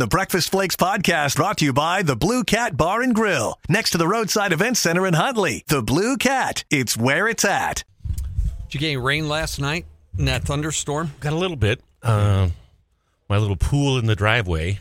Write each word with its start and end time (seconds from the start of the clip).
The 0.00 0.06
Breakfast 0.06 0.50
Flakes 0.50 0.76
podcast 0.76 1.36
brought 1.36 1.58
to 1.58 1.66
you 1.66 1.74
by 1.74 2.00
the 2.00 2.16
Blue 2.16 2.42
Cat 2.42 2.74
Bar 2.74 3.02
and 3.02 3.14
Grill, 3.14 3.58
next 3.68 3.90
to 3.90 3.98
the 3.98 4.08
Roadside 4.08 4.50
Event 4.50 4.78
Center 4.78 5.06
in 5.06 5.12
Huntley. 5.12 5.62
The 5.68 5.82
Blue 5.82 6.16
Cat, 6.16 6.64
it's 6.70 6.96
where 6.96 7.28
it's 7.28 7.44
at. 7.44 7.84
Did 8.06 8.72
you 8.72 8.80
get 8.80 8.86
any 8.86 8.96
rain 8.96 9.28
last 9.28 9.60
night 9.60 9.84
in 10.16 10.24
that 10.24 10.44
thunderstorm? 10.44 11.10
Got 11.20 11.34
a 11.34 11.36
little 11.36 11.58
bit. 11.58 11.82
Uh, 12.02 12.48
my 13.28 13.36
little 13.36 13.56
pool 13.56 13.98
in 13.98 14.06
the 14.06 14.16
driveway. 14.16 14.78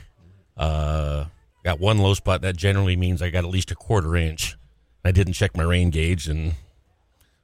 Uh, 0.56 1.26
got 1.66 1.82
one 1.82 1.98
low 1.98 2.14
spot. 2.14 2.40
That 2.40 2.56
generally 2.56 2.96
means 2.96 3.22
I 3.22 3.30
got 3.30 3.44
at 3.44 3.50
least 3.50 3.72
a 3.72 3.76
quarter 3.76 4.16
inch. 4.16 4.56
I 5.04 5.12
didn't 5.12 5.34
check 5.34 5.54
my 5.54 5.64
rain 5.64 5.90
gauge, 5.90 6.30
and 6.30 6.54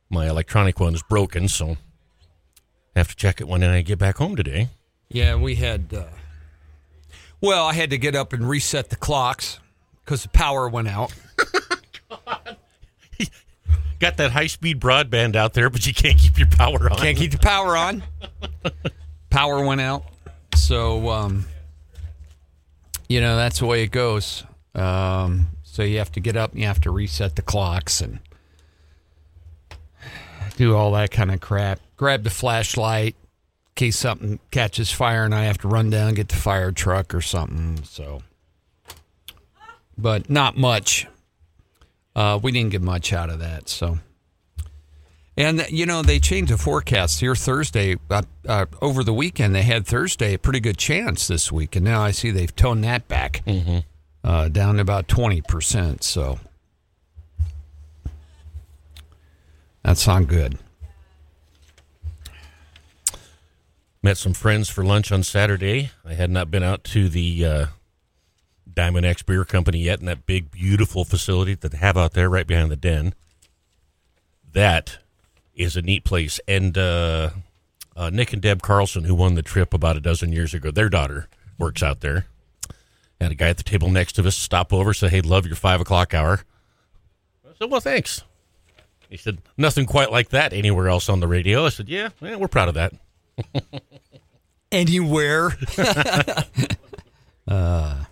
my 0.10 0.30
electronic 0.30 0.80
one 0.80 0.96
is 0.96 1.04
broken, 1.04 1.50
so 1.50 1.71
I 2.96 3.00
have 3.00 3.10
to 3.10 3.18
check 3.18 3.42
it 3.42 3.50
when 3.50 3.66
I 3.66 3.82
get 3.82 4.00
back 4.00 4.16
home 4.16 4.38
today. 4.38 4.70
Yeah, 5.10 5.36
we 5.36 5.55
had. 5.55 5.94
Uh, 5.94 6.05
well, 7.46 7.66
I 7.68 7.73
had 7.73 7.91
to 7.91 7.98
get 7.98 8.16
up 8.16 8.34
and 8.34 8.50
reset 8.50 8.89
the 8.89 8.96
clocks 8.96 9.59
because 10.04 10.24
the 10.24 10.29
power 10.29 10.68
went 10.68 10.88
out. 10.88 11.14
Got 14.00 14.18
that 14.18 14.32
high 14.32 14.47
speed 14.47 14.82
broadband 14.82 15.36
out 15.36 15.54
there, 15.54 15.69
but 15.69 15.86
you 15.86 15.93
can't 15.93 16.18
keep 16.18 16.39
your 16.39 16.50
power 16.50 16.89
on. 16.92 16.97
Can't 16.97 17.16
keep 17.18 17.32
the 17.32 17.38
power 17.38 17.78
on. 17.78 18.04
power 19.29 19.64
went 19.64 19.79
out. 19.79 20.04
So, 20.55 21.10
um, 21.10 21.46
you 23.07 23.21
know, 23.21 23.36
that's 23.36 23.60
the 23.60 23.68
way 23.68 23.83
it 23.83 23.91
goes. 23.91 24.43
Um, 24.74 25.50
so 25.64 25.83
you 25.83 26.00
have 26.00 26.11
to 26.14 26.19
get 26.19 26.36
up 26.36 26.52
and 26.52 26.61
you 26.61 26.68
have 26.68 26.82
to 26.82 26.91
reset 26.91 27.36
the 27.36 27.41
clocks 27.41 28.02
and 28.02 28.19
do 30.57 30.75
all 30.75 30.91
that 30.93 31.11
kind 31.11 31.32
of 31.32 31.39
crap. 31.39 31.80
Grab 31.96 32.23
the 32.23 32.30
flashlight 32.30 33.16
case 33.75 33.97
something 33.97 34.39
catches 34.52 34.92
fire 34.92 35.25
and 35.25 35.36
I 35.36 35.44
have 35.44 35.58
to 35.59 35.67
run 35.67 35.89
down 35.89 36.08
and 36.08 36.16
get 36.16 36.30
the 36.30 36.36
fire 36.36 36.72
truck 36.72 37.14
or 37.14 37.22
something. 37.22 37.83
So, 37.83 38.23
but 39.97 40.30
not 40.30 40.58
much. 40.58 41.08
Uh, 42.16 42.39
we 42.41 42.52
didn't 42.52 42.72
get 42.72 42.81
much 42.81 43.11
out 43.11 43.30
of 43.30 43.39
that. 43.39 43.67
So, 43.67 43.99
and 45.38 45.66
you 45.69 45.86
know 45.86 46.02
they 46.02 46.19
changed 46.19 46.52
the 46.53 46.58
forecast 46.58 47.19
here 47.19 47.36
Thursday. 47.36 47.97
Uh, 48.09 48.22
uh, 48.47 48.66
over 48.81 49.03
the 49.03 49.14
weekend 49.14 49.53
they 49.53 49.64
had 49.64 49.86
Thursday 49.86 50.33
a 50.36 50.39
pretty 50.39 50.61
good 50.61 50.77
chance 50.77 51.27
this 51.27 51.52
week, 51.52 51.75
and 51.75 51.83
now 51.83 52.02
I 52.02 52.11
see 52.11 52.31
they've 52.31 52.55
toned 52.55 52.86
that 52.86 53.09
back 53.09 53.44
uh, 54.23 54.47
down 54.47 54.75
to 54.75 54.81
about 54.81 55.09
twenty 55.09 55.42
percent. 55.42 56.03
So 56.05 56.39
that's 59.83 60.08
not 60.08 60.27
good. 60.27 60.58
Met 64.06 64.17
some 64.17 64.34
friends 64.34 64.70
for 64.70 64.86
lunch 64.86 65.11
on 65.11 65.23
Saturday. 65.23 65.89
I 66.06 66.14
had 66.14 66.30
not 66.30 66.52
been 66.52 66.61
out 66.61 66.84
to 66.84 67.09
the 67.09 67.44
uh, 67.44 67.66
Diamond 68.72 69.03
X 69.03 69.23
Beer 69.23 69.44
Company 69.44 69.80
yet 69.80 70.00
in 70.00 70.06
that 70.06 70.28
big, 70.28 70.52
beautiful 70.52 71.06
facility 71.06 71.56
that 71.56 71.72
they 71.72 71.80
have 71.80 71.98
out 71.98 72.14
there 72.14 72.30
right 72.30 72.45
behind 72.45 72.70
the 72.70 72.76
den. 72.76 73.16
That 74.53 75.00
is 75.56 75.76
a 75.76 75.81
neat 75.81 76.03
place. 76.03 76.39
And 76.48 76.78
uh, 76.78 77.31
uh, 77.98 78.11
Nick 78.11 78.31
and 78.31 78.44
Deb 78.44 78.61
Carlson, 78.61 79.06
who 79.06 79.16
won 79.16 79.33
the 79.33 79.42
trip 79.42 79.73
about 79.73 79.98
a 79.98 80.02
dozen 80.02 80.31
years 80.31 80.53
ago, 80.53 80.70
their 80.70 80.88
daughter 80.88 81.28
works 81.58 81.81
out 81.81 82.02
there. 82.02 82.28
Had 83.20 83.31
a 83.31 83.36
guy 83.36 83.50
at 83.50 83.58
the 83.58 83.64
table 83.64 83.89
next 83.89 84.14
to 84.14 84.28
us 84.28 84.36
stop 84.36 84.72
over, 84.72 84.94
say, 84.94 85.09
"Hey, 85.09 85.22
love 85.22 85.48
your 85.48 85.56
five 85.56 85.81
o'clock 85.81 86.14
hour." 86.14 86.42
I 87.44 87.53
said, 87.58 87.72
"Well, 87.72 87.81
thanks." 87.81 88.22
He 89.09 89.17
said, 89.17 89.39
"Nothing 89.58 89.88
quite 89.88 90.11
like 90.11 90.30
that 90.30 90.53
anywhere 90.53 90.89
else 90.89 91.09
on 91.09 91.22
the 91.22 91.28
radio." 91.28 91.66
I 91.66 91.70
said, 91.70 91.89
"Yeah, 91.89 92.09
yeah 92.22 92.36
we're 92.36 92.48
proud 92.48 92.67
of 92.67 92.76
that." 92.76 92.94
Anywhere. 94.72 95.52
uh, 97.47 98.03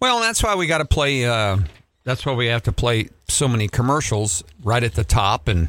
well, 0.00 0.20
that's 0.20 0.42
why 0.42 0.54
we 0.54 0.66
got 0.66 0.78
to 0.78 0.84
play. 0.84 1.24
Uh, 1.26 1.58
that's 2.04 2.24
why 2.26 2.32
we 2.32 2.46
have 2.46 2.62
to 2.64 2.72
play 2.72 3.08
so 3.28 3.46
many 3.46 3.68
commercials 3.68 4.42
right 4.64 4.82
at 4.82 4.94
the 4.94 5.04
top 5.04 5.46
and 5.48 5.68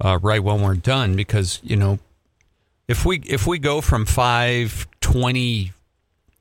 uh, 0.00 0.18
right 0.22 0.42
when 0.42 0.62
we're 0.62 0.74
done 0.76 1.16
because 1.16 1.60
you 1.62 1.76
know 1.76 1.98
if 2.88 3.04
we 3.04 3.18
if 3.26 3.46
we 3.46 3.58
go 3.58 3.80
from 3.80 4.06
five 4.06 4.86
twenty 5.00 5.72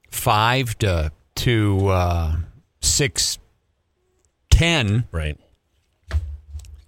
five 0.09 0.77
to 0.79 1.11
to 1.35 1.87
uh, 1.87 2.35
six 2.81 3.39
ten, 4.51 5.05
Right. 5.11 5.37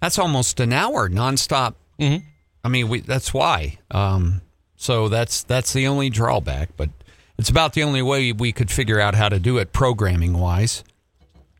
that's 0.00 0.18
almost 0.18 0.60
an 0.60 0.72
hour 0.72 1.08
nonstop. 1.10 1.74
Mhm. 1.98 2.22
I 2.66 2.68
mean, 2.68 2.88
we, 2.88 2.98
that's 2.98 3.32
why. 3.32 3.78
Um, 3.92 4.42
so 4.74 5.08
that's 5.08 5.44
that's 5.44 5.72
the 5.72 5.86
only 5.86 6.10
drawback, 6.10 6.70
but 6.76 6.90
it's 7.38 7.48
about 7.48 7.74
the 7.74 7.84
only 7.84 8.02
way 8.02 8.32
we 8.32 8.50
could 8.50 8.72
figure 8.72 8.98
out 8.98 9.14
how 9.14 9.28
to 9.28 9.38
do 9.38 9.58
it 9.58 9.72
programming 9.72 10.36
wise. 10.36 10.82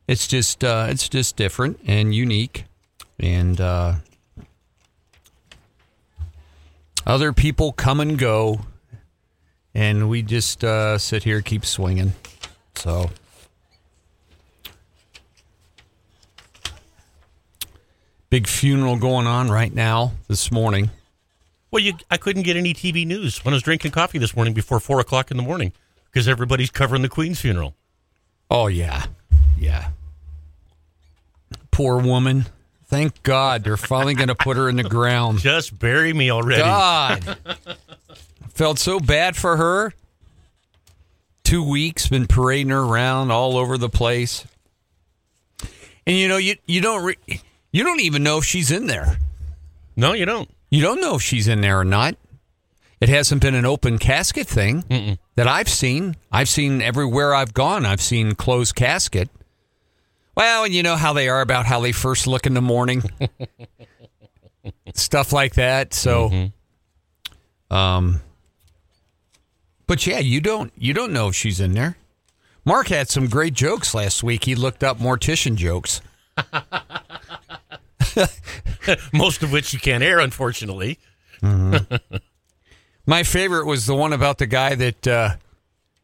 It's 0.08 0.26
just 0.26 0.64
uh, 0.64 0.88
it's 0.90 1.08
just 1.08 1.36
different 1.36 1.78
and 1.86 2.12
unique, 2.12 2.64
and 3.20 3.60
uh, 3.60 3.94
other 7.06 7.32
people 7.32 7.70
come 7.70 8.00
and 8.00 8.18
go, 8.18 8.62
and 9.76 10.10
we 10.10 10.22
just 10.22 10.64
uh, 10.64 10.98
sit 10.98 11.22
here 11.22 11.40
keep 11.40 11.64
swinging. 11.64 12.14
So. 12.74 13.10
Big 18.28 18.46
funeral 18.46 18.96
going 18.96 19.26
on 19.26 19.50
right 19.50 19.72
now 19.72 20.12
this 20.28 20.50
morning. 20.50 20.90
Well, 21.70 21.82
you, 21.82 21.94
I 22.10 22.16
couldn't 22.16 22.42
get 22.42 22.56
any 22.56 22.74
TV 22.74 23.06
news 23.06 23.44
when 23.44 23.54
I 23.54 23.56
was 23.56 23.62
drinking 23.62 23.92
coffee 23.92 24.18
this 24.18 24.34
morning 24.34 24.54
before 24.54 24.80
four 24.80 24.98
o'clock 25.00 25.30
in 25.30 25.36
the 25.36 25.42
morning 25.42 25.72
because 26.06 26.26
everybody's 26.26 26.70
covering 26.70 27.02
the 27.02 27.08
Queen's 27.08 27.40
funeral. 27.40 27.74
Oh 28.50 28.66
yeah, 28.68 29.06
yeah. 29.58 29.90
Poor 31.70 31.98
woman. 31.98 32.46
Thank 32.86 33.22
God 33.22 33.64
they're 33.64 33.76
finally 33.76 34.14
going 34.14 34.28
to 34.28 34.34
put 34.34 34.56
her 34.56 34.68
in 34.68 34.76
the 34.76 34.84
ground. 34.88 35.40
Just 35.40 35.78
bury 35.78 36.12
me 36.12 36.30
already. 36.30 36.62
God, 36.62 37.36
felt 38.48 38.78
so 38.78 38.98
bad 39.00 39.36
for 39.36 39.56
her. 39.56 39.92
Two 41.44 41.68
weeks 41.68 42.08
been 42.08 42.26
parading 42.26 42.70
her 42.70 42.80
around 42.80 43.30
all 43.30 43.56
over 43.56 43.76
the 43.76 43.88
place, 43.88 44.44
and 46.06 46.16
you 46.16 46.28
know 46.28 46.38
you 46.38 46.56
you 46.66 46.80
don't 46.80 47.04
re- 47.04 47.40
you 47.76 47.84
don't 47.84 48.00
even 48.00 48.22
know 48.22 48.38
if 48.38 48.44
she's 48.46 48.70
in 48.70 48.86
there. 48.86 49.18
No, 49.96 50.14
you 50.14 50.24
don't. 50.24 50.48
You 50.70 50.80
don't 50.80 50.98
know 50.98 51.16
if 51.16 51.22
she's 51.22 51.46
in 51.46 51.60
there 51.60 51.78
or 51.78 51.84
not. 51.84 52.16
It 53.02 53.10
hasn't 53.10 53.42
been 53.42 53.54
an 53.54 53.66
open 53.66 53.98
casket 53.98 54.46
thing 54.46 54.82
Mm-mm. 54.84 55.18
that 55.34 55.46
I've 55.46 55.68
seen. 55.68 56.16
I've 56.32 56.48
seen 56.48 56.80
everywhere 56.80 57.34
I've 57.34 57.52
gone. 57.52 57.84
I've 57.84 58.00
seen 58.00 58.34
closed 58.34 58.74
casket. 58.74 59.28
Well, 60.34 60.64
and 60.64 60.72
you 60.72 60.82
know 60.82 60.96
how 60.96 61.12
they 61.12 61.28
are 61.28 61.42
about 61.42 61.66
how 61.66 61.80
they 61.80 61.92
first 61.92 62.26
look 62.26 62.46
in 62.46 62.54
the 62.54 62.62
morning, 62.62 63.02
stuff 64.94 65.34
like 65.34 65.56
that. 65.56 65.92
So, 65.92 66.48
um, 67.70 68.22
but 69.86 70.06
yeah, 70.06 70.20
you 70.20 70.40
don't 70.40 70.72
you 70.78 70.94
don't 70.94 71.12
know 71.12 71.28
if 71.28 71.34
she's 71.34 71.60
in 71.60 71.74
there. 71.74 71.98
Mark 72.64 72.88
had 72.88 73.10
some 73.10 73.26
great 73.26 73.52
jokes 73.52 73.94
last 73.94 74.22
week. 74.22 74.44
He 74.44 74.54
looked 74.54 74.82
up 74.82 74.98
mortician 74.98 75.56
jokes. 75.56 76.00
Most 79.12 79.42
of 79.42 79.52
which 79.52 79.72
you 79.72 79.78
can't 79.78 80.02
air, 80.02 80.18
unfortunately. 80.18 80.98
My 83.06 83.22
favorite 83.22 83.66
was 83.66 83.86
the 83.86 83.94
one 83.94 84.12
about 84.12 84.38
the 84.38 84.46
guy 84.46 84.74
that 84.74 85.06
uh, 85.06 85.36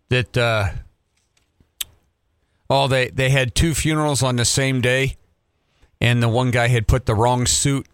that 0.08 0.36
uh, 0.36 0.68
oh 2.70 2.86
they 2.86 3.08
they 3.08 3.30
had 3.30 3.54
two 3.54 3.74
funerals 3.74 4.22
on 4.22 4.36
the 4.36 4.44
same 4.44 4.80
day, 4.80 5.16
and 6.00 6.22
the 6.22 6.28
one 6.28 6.50
guy 6.50 6.68
had 6.68 6.86
put 6.86 7.06
the 7.06 7.14
wrong 7.14 7.46
suit 7.46 7.86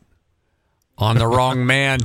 on 0.99 1.17
the 1.17 1.27
wrong 1.27 1.65
man, 1.75 2.01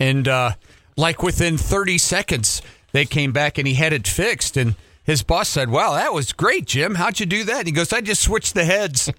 and 0.00 0.26
uh, 0.26 0.52
like 0.96 1.22
within 1.22 1.58
thirty 1.58 1.98
seconds 1.98 2.62
they 2.92 3.04
came 3.04 3.32
back 3.32 3.58
and 3.58 3.68
he 3.68 3.74
had 3.74 3.92
it 3.92 4.08
fixed, 4.08 4.56
and 4.56 4.76
his 5.04 5.22
boss 5.22 5.48
said, 5.48 5.68
"Wow, 5.68 5.92
that 5.92 6.14
was 6.14 6.32
great, 6.32 6.66
Jim. 6.66 6.94
How'd 6.94 7.20
you 7.20 7.26
do 7.26 7.44
that?" 7.44 7.58
And 7.58 7.66
he 7.66 7.72
goes, 7.72 7.92
"I 7.92 8.00
just 8.00 8.22
switched 8.22 8.54
the 8.54 8.64
heads." 8.64 9.10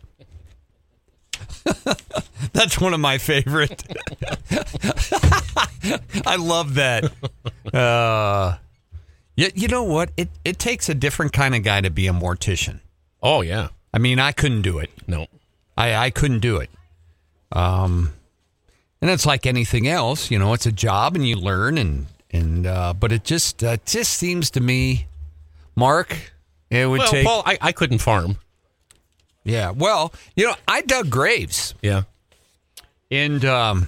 That's 2.53 2.79
one 2.79 2.93
of 2.93 2.99
my 2.99 3.17
favorite. 3.17 3.83
I 6.25 6.35
love 6.37 6.75
that. 6.75 7.11
Uh, 7.73 8.57
you, 9.35 9.49
you 9.55 9.67
know 9.67 9.83
what? 9.83 10.11
It 10.17 10.29
it 10.43 10.59
takes 10.59 10.89
a 10.89 10.93
different 10.95 11.33
kind 11.33 11.55
of 11.55 11.63
guy 11.63 11.81
to 11.81 11.89
be 11.89 12.07
a 12.07 12.13
mortician. 12.13 12.79
Oh 13.21 13.41
yeah. 13.41 13.69
I 13.93 13.97
mean, 13.97 14.19
I 14.19 14.31
couldn't 14.31 14.61
do 14.61 14.79
it. 14.79 14.89
No. 15.07 15.27
I 15.77 15.95
I 15.95 16.09
couldn't 16.09 16.39
do 16.39 16.57
it. 16.57 16.69
Um, 17.51 18.13
and 19.01 19.09
it's 19.09 19.25
like 19.25 19.45
anything 19.45 19.87
else, 19.87 20.29
you 20.29 20.37
know. 20.37 20.53
It's 20.53 20.65
a 20.65 20.71
job, 20.71 21.15
and 21.15 21.27
you 21.27 21.35
learn, 21.35 21.77
and 21.77 22.05
and 22.31 22.67
uh, 22.67 22.93
but 22.93 23.11
it 23.11 23.23
just 23.23 23.63
uh, 23.63 23.77
just 23.85 24.13
seems 24.13 24.51
to 24.51 24.59
me, 24.59 25.07
Mark, 25.75 26.33
it 26.69 26.85
would 26.87 26.99
Well, 26.99 27.11
take. 27.11 27.25
Paul, 27.25 27.41
I, 27.45 27.57
I 27.61 27.71
couldn't 27.71 27.99
farm. 27.99 28.37
Yeah. 29.43 29.71
Well, 29.71 30.13
you 30.35 30.45
know, 30.47 30.55
I 30.67 30.81
dug 30.81 31.09
graves. 31.09 31.73
Yeah. 31.81 32.03
And 33.11 33.43
um, 33.45 33.87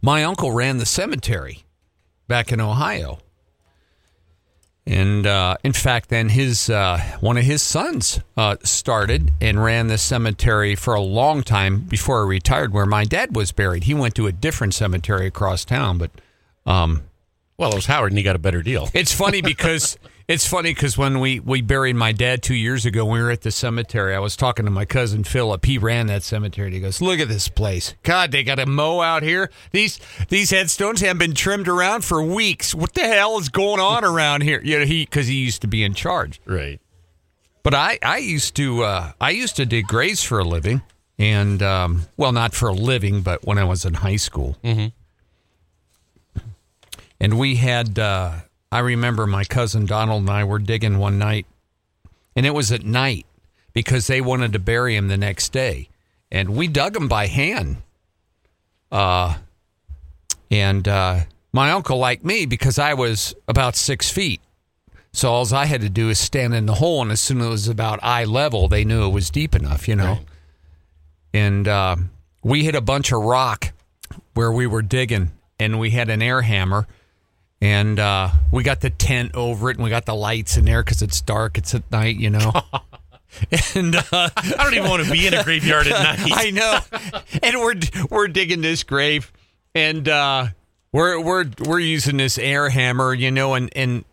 my 0.00 0.24
uncle 0.24 0.52
ran 0.52 0.78
the 0.78 0.86
cemetery 0.86 1.64
back 2.28 2.52
in 2.52 2.60
Ohio. 2.60 3.18
And 4.86 5.26
uh, 5.26 5.56
in 5.64 5.72
fact, 5.72 6.10
then 6.10 6.28
his 6.28 6.68
uh, 6.68 6.98
one 7.20 7.38
of 7.38 7.44
his 7.44 7.62
sons 7.62 8.20
uh, 8.36 8.56
started 8.64 9.30
and 9.40 9.62
ran 9.62 9.86
the 9.86 9.96
cemetery 9.96 10.74
for 10.74 10.92
a 10.94 11.00
long 11.00 11.42
time 11.42 11.80
before 11.80 12.22
he 12.24 12.28
retired, 12.28 12.72
where 12.74 12.84
my 12.84 13.04
dad 13.04 13.34
was 13.34 13.50
buried. 13.50 13.84
He 13.84 13.94
went 13.94 14.14
to 14.16 14.26
a 14.26 14.32
different 14.32 14.74
cemetery 14.74 15.26
across 15.26 15.64
town, 15.64 15.96
but 15.96 16.10
um, 16.66 17.02
Well, 17.56 17.70
it 17.72 17.76
was 17.76 17.86
Howard, 17.86 18.12
and 18.12 18.18
he 18.18 18.22
got 18.22 18.36
a 18.36 18.38
better 18.38 18.62
deal. 18.62 18.90
it's 18.92 19.12
funny 19.12 19.40
because 19.52 19.96
it's 20.26 20.46
funny 20.46 20.72
because 20.72 20.96
when 20.96 21.20
we 21.20 21.38
we 21.38 21.60
buried 21.60 21.96
my 21.96 22.12
dad 22.12 22.42
two 22.42 22.54
years 22.54 22.86
ago, 22.86 23.04
when 23.04 23.14
we 23.14 23.22
were 23.22 23.30
at 23.30 23.42
the 23.42 23.50
cemetery. 23.50 24.14
I 24.14 24.18
was 24.20 24.36
talking 24.36 24.64
to 24.64 24.70
my 24.70 24.86
cousin 24.86 25.22
Philip. 25.22 25.64
He 25.64 25.76
ran 25.76 26.06
that 26.06 26.22
cemetery. 26.22 26.68
And 26.68 26.74
he 26.74 26.80
goes, 26.80 27.02
"Look 27.02 27.20
at 27.20 27.28
this 27.28 27.48
place. 27.48 27.94
God, 28.02 28.30
they 28.30 28.42
got 28.42 28.58
a 28.58 28.66
mow 28.66 29.00
out 29.00 29.22
here. 29.22 29.50
These 29.72 30.00
these 30.28 30.50
headstones 30.50 31.00
haven't 31.00 31.18
been 31.18 31.34
trimmed 31.34 31.68
around 31.68 32.04
for 32.04 32.22
weeks. 32.22 32.74
What 32.74 32.94
the 32.94 33.02
hell 33.02 33.38
is 33.38 33.50
going 33.50 33.80
on 33.80 34.04
around 34.04 34.42
here?" 34.42 34.62
You 34.64 34.80
know, 34.80 34.84
he 34.86 35.04
because 35.04 35.26
he 35.26 35.34
used 35.34 35.60
to 35.62 35.68
be 35.68 35.84
in 35.84 35.94
charge. 35.94 36.40
Right. 36.46 36.80
But 37.62 37.74
I, 37.74 37.98
I 38.02 38.18
used 38.18 38.56
to 38.56 38.82
uh, 38.82 39.12
I 39.20 39.30
used 39.30 39.56
to 39.56 39.66
dig 39.66 39.86
graves 39.86 40.22
for 40.22 40.38
a 40.38 40.44
living, 40.44 40.82
and 41.18 41.62
um, 41.62 42.02
well, 42.16 42.32
not 42.32 42.54
for 42.54 42.68
a 42.68 42.74
living, 42.74 43.20
but 43.20 43.46
when 43.46 43.58
I 43.58 43.64
was 43.64 43.84
in 43.84 43.94
high 43.94 44.16
school, 44.16 44.56
mm-hmm. 44.64 44.88
and 47.20 47.38
we 47.38 47.56
had 47.56 47.98
uh, 47.98 48.40
I 48.74 48.80
remember 48.80 49.28
my 49.28 49.44
cousin 49.44 49.86
Donald 49.86 50.22
and 50.22 50.30
I 50.30 50.42
were 50.42 50.58
digging 50.58 50.98
one 50.98 51.16
night, 51.16 51.46
and 52.34 52.44
it 52.44 52.52
was 52.52 52.72
at 52.72 52.82
night 52.82 53.24
because 53.72 54.08
they 54.08 54.20
wanted 54.20 54.52
to 54.54 54.58
bury 54.58 54.96
him 54.96 55.06
the 55.06 55.16
next 55.16 55.52
day, 55.52 55.90
and 56.28 56.56
we 56.56 56.66
dug 56.66 56.96
him 56.96 57.06
by 57.06 57.28
hand. 57.28 57.76
Uh, 58.90 59.36
and 60.50 60.88
uh, 60.88 61.20
my 61.52 61.70
uncle 61.70 61.98
liked 61.98 62.24
me 62.24 62.46
because 62.46 62.76
I 62.80 62.94
was 62.94 63.32
about 63.46 63.76
six 63.76 64.10
feet. 64.10 64.40
So 65.12 65.30
all 65.30 65.54
I 65.54 65.66
had 65.66 65.82
to 65.82 65.88
do 65.88 66.08
is 66.08 66.18
stand 66.18 66.52
in 66.52 66.66
the 66.66 66.74
hole, 66.74 67.00
and 67.00 67.12
as 67.12 67.20
soon 67.20 67.42
as 67.42 67.46
it 67.46 67.50
was 67.50 67.68
about 67.68 68.00
eye 68.02 68.24
level, 68.24 68.66
they 68.66 68.84
knew 68.84 69.06
it 69.06 69.12
was 69.12 69.30
deep 69.30 69.54
enough, 69.54 69.86
you 69.86 69.94
know. 69.94 70.18
And 71.32 71.68
uh, 71.68 71.94
we 72.42 72.64
hit 72.64 72.74
a 72.74 72.80
bunch 72.80 73.12
of 73.12 73.22
rock 73.22 73.72
where 74.32 74.50
we 74.50 74.66
were 74.66 74.82
digging, 74.82 75.30
and 75.60 75.78
we 75.78 75.90
had 75.90 76.10
an 76.10 76.22
air 76.22 76.42
hammer, 76.42 76.88
and 77.64 77.98
uh, 77.98 78.28
we 78.52 78.62
got 78.62 78.82
the 78.82 78.90
tent 78.90 79.34
over 79.34 79.70
it, 79.70 79.76
and 79.78 79.84
we 79.84 79.88
got 79.88 80.04
the 80.04 80.14
lights 80.14 80.58
in 80.58 80.66
there 80.66 80.82
because 80.82 81.00
it's 81.00 81.22
dark, 81.22 81.56
it's 81.56 81.74
at 81.74 81.90
night, 81.90 82.16
you 82.16 82.28
know. 82.28 82.52
and 83.74 83.96
uh, 83.96 84.02
I 84.12 84.54
don't 84.58 84.74
even 84.74 84.90
want 84.90 85.02
to 85.02 85.10
be 85.10 85.26
in 85.26 85.32
a 85.32 85.42
graveyard 85.42 85.86
at 85.86 86.18
night. 86.18 86.30
I 86.34 86.50
know. 86.50 86.78
And 87.42 87.58
we're 87.58 87.74
we're 88.10 88.28
digging 88.28 88.60
this 88.60 88.82
grave, 88.82 89.32
and 89.74 90.06
uh, 90.06 90.48
we're 90.92 91.18
we're 91.18 91.46
we're 91.64 91.78
using 91.78 92.18
this 92.18 92.36
air 92.36 92.68
hammer, 92.68 93.14
you 93.14 93.30
know, 93.30 93.54
and 93.54 93.70
and 93.74 94.04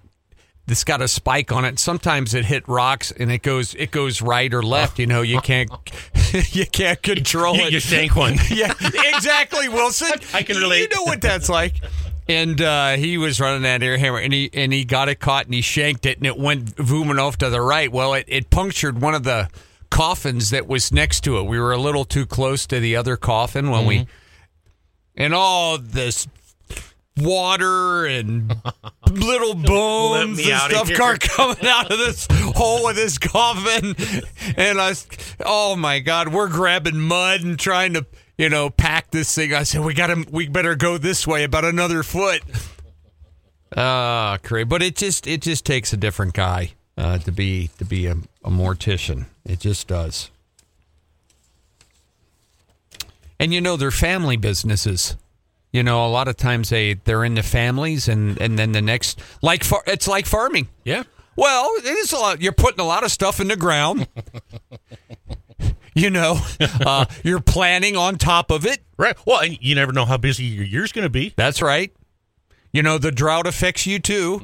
it's 0.70 0.86
got 0.86 1.02
a 1.02 1.08
spike 1.10 1.52
on 1.52 1.66
it. 1.66 1.78
Sometimes 1.78 2.34
it 2.34 2.46
hit 2.46 2.66
rocks 2.70 3.12
and 3.12 3.30
it 3.30 3.42
goes 3.44 3.76
it 3.76 3.92
goes 3.92 4.22
right 4.22 4.54
or 4.54 4.64
left. 4.64 4.98
You 4.98 5.08
know, 5.08 5.24
you 5.24 5.42
can't 5.42 5.70
you 6.56 6.66
can't 6.66 7.02
control 7.04 7.58
You, 7.58 7.64
it. 7.66 7.74
you 7.74 7.80
shank 7.82 8.16
one. 8.16 8.36
yeah, 8.50 8.74
exactly, 9.14 9.68
Wilson. 9.68 10.14
I 10.34 10.44
can 10.44 10.56
relate. 10.56 10.90
You 10.90 10.98
know 10.98 11.04
what 11.04 11.20
that's 11.20 11.50
like. 11.50 11.76
And 12.32 12.62
uh, 12.62 12.96
he 12.96 13.18
was 13.18 13.42
running 13.42 13.64
that 13.64 13.84
air 13.84 13.98
hammer, 13.98 14.18
and 14.18 14.32
he 14.32 14.50
and 14.54 14.72
he 14.72 14.86
got 14.86 15.10
it 15.10 15.20
caught, 15.20 15.46
and 15.46 15.54
he 15.54 15.62
shanked 15.62 16.06
it, 16.06 16.18
and 16.18 16.26
it 16.26 16.38
went 16.38 16.78
booming 16.78 17.20
off 17.20 17.38
to 17.40 17.50
the 17.50 17.60
right. 17.60 17.92
Well, 17.92 18.14
it, 18.14 18.24
it 18.30 18.50
punctured 18.50 19.02
one 19.02 19.14
of 19.14 19.24
the 19.24 19.50
coffins 19.90 20.50
that 20.52 20.66
was 20.66 20.94
next 20.94 21.26
to 21.26 21.38
it. 21.40 21.44
We 21.44 21.60
were 21.60 21.74
a 21.74 21.78
little 21.78 22.06
too 22.06 22.26
close 22.26 22.66
to 22.68 22.80
the 22.80 22.96
other 22.96 23.18
coffin 23.18 23.70
when 23.70 23.86
we, 23.86 24.08
and 25.18 25.34
all 25.34 25.78
this 25.78 26.26
water 27.18 28.06
and 28.06 28.56
little 29.12 29.54
bones 29.54 30.40
and 30.40 30.72
stuff 30.72 30.94
car 30.94 31.18
coming 31.18 31.66
out 31.66 31.92
of 31.92 32.00
this 32.00 32.28
hole 32.32 32.88
of 32.88 32.96
this 32.96 33.18
coffin. 33.18 33.94
And 34.56 34.80
I, 34.80 34.94
oh 35.46 35.76
my 35.76 36.00
God, 36.00 36.30
we're 36.30 36.48
grabbing 36.48 36.98
mud 36.98 37.42
and 37.42 37.60
trying 37.60 37.94
to, 37.96 38.06
you 38.38 38.50
know, 38.50 38.70
pack 38.70 39.12
this 39.12 39.34
thing. 39.34 39.54
I 39.54 39.64
said, 39.64 39.82
we 39.82 39.94
got 39.94 40.08
to, 40.08 40.26
we 40.32 40.48
better 40.48 40.76
go 40.76 40.98
this 40.98 41.26
way 41.28 41.44
about 41.44 41.66
another 41.66 42.04
foot. 42.04 42.42
Ah, 43.76 44.38
crazy. 44.44 44.66
But 44.66 44.82
it 44.82 44.96
just, 44.96 45.28
it 45.28 45.42
just 45.42 45.66
takes 45.66 45.94
a 45.94 45.98
different 45.98 46.34
guy 46.34 46.74
uh, 46.98 47.20
to 47.20 47.32
be, 47.32 47.70
to 47.78 47.86
be 47.86 48.08
a, 48.08 48.18
a 48.44 48.50
mortician. 48.50 49.26
It 49.46 49.60
just 49.60 49.88
does. 49.88 50.30
And 53.40 53.52
you 53.52 53.60
know, 53.60 53.76
they're 53.76 53.90
family 53.90 54.38
businesses. 54.38 55.16
You 55.72 55.82
know, 55.82 56.06
a 56.06 56.10
lot 56.10 56.28
of 56.28 56.38
times 56.38 56.70
they 56.70 56.94
they're 56.94 57.24
in 57.24 57.34
the 57.34 57.42
families, 57.42 58.08
and 58.08 58.40
and 58.40 58.60
then 58.60 58.72
the 58.72 58.84
next 58.84 59.20
like 59.42 59.64
far, 59.64 59.82
it's 59.88 60.08
like 60.08 60.28
farming. 60.28 60.68
Yeah. 60.84 61.04
Well, 61.36 61.72
it 61.78 61.86
is 61.86 62.12
a 62.12 62.18
lot. 62.18 62.42
You're 62.42 62.52
putting 62.52 62.82
a 62.82 62.86
lot 62.86 63.04
of 63.04 63.12
stuff 63.12 63.40
in 63.40 63.48
the 63.48 63.56
ground. 63.56 64.08
you 65.94 66.10
know, 66.10 66.40
uh, 66.60 67.06
you're 67.24 67.42
planning 67.42 67.96
on 67.98 68.18
top 68.18 68.52
of 68.52 68.66
it. 68.66 68.80
Right. 68.98 69.16
Well, 69.26 69.42
and 69.42 69.58
you 69.62 69.76
never 69.76 69.92
know 69.92 70.06
how 70.06 70.18
busy 70.18 70.46
your 70.46 70.66
year's 70.66 70.92
going 70.92 71.04
to 71.04 71.10
be. 71.10 71.34
That's 71.36 71.62
right. 71.62 71.92
You 72.72 72.84
know, 72.84 72.98
the 72.98 73.12
drought 73.12 73.48
affects 73.48 73.86
you 73.86 74.00
too. 74.00 74.42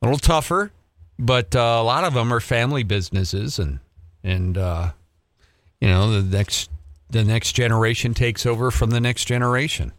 A 0.00 0.06
little 0.06 0.18
tougher, 0.18 0.72
but 1.18 1.54
uh, 1.56 1.60
a 1.60 1.82
lot 1.82 2.04
of 2.04 2.14
them 2.14 2.32
are 2.32 2.40
family 2.40 2.82
businesses, 2.82 3.58
and 3.58 3.80
and 4.22 4.56
uh, 4.56 4.92
you 5.80 5.88
know 5.88 6.20
the 6.20 6.36
next 6.36 6.70
the 7.10 7.24
next 7.24 7.52
generation 7.52 8.14
takes 8.14 8.46
over 8.46 8.70
from 8.70 8.90
the 8.90 9.00
next 9.00 9.24
generation. 9.26 9.92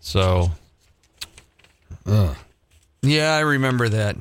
So, 0.00 0.50
yeah, 3.02 3.32
I 3.36 3.40
remember 3.40 3.88
that. 3.88 4.16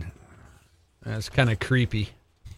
That's 1.04 1.30
kind 1.30 1.50
of 1.50 1.60
creepy. 1.60 2.10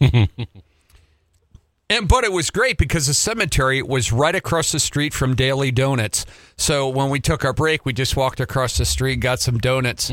And 1.88 2.08
but 2.08 2.24
it 2.24 2.32
was 2.32 2.50
great 2.50 2.78
because 2.78 3.06
the 3.06 3.14
cemetery 3.14 3.80
was 3.80 4.10
right 4.10 4.34
across 4.34 4.72
the 4.72 4.80
street 4.80 5.14
from 5.14 5.36
Daily 5.36 5.70
Donuts. 5.70 6.26
So 6.56 6.88
when 6.88 7.10
we 7.10 7.20
took 7.20 7.44
our 7.44 7.52
break, 7.52 7.86
we 7.86 7.92
just 7.92 8.16
walked 8.16 8.40
across 8.40 8.76
the 8.76 8.84
street, 8.84 9.16
got 9.20 9.38
some 9.38 9.58
donuts, 9.58 10.10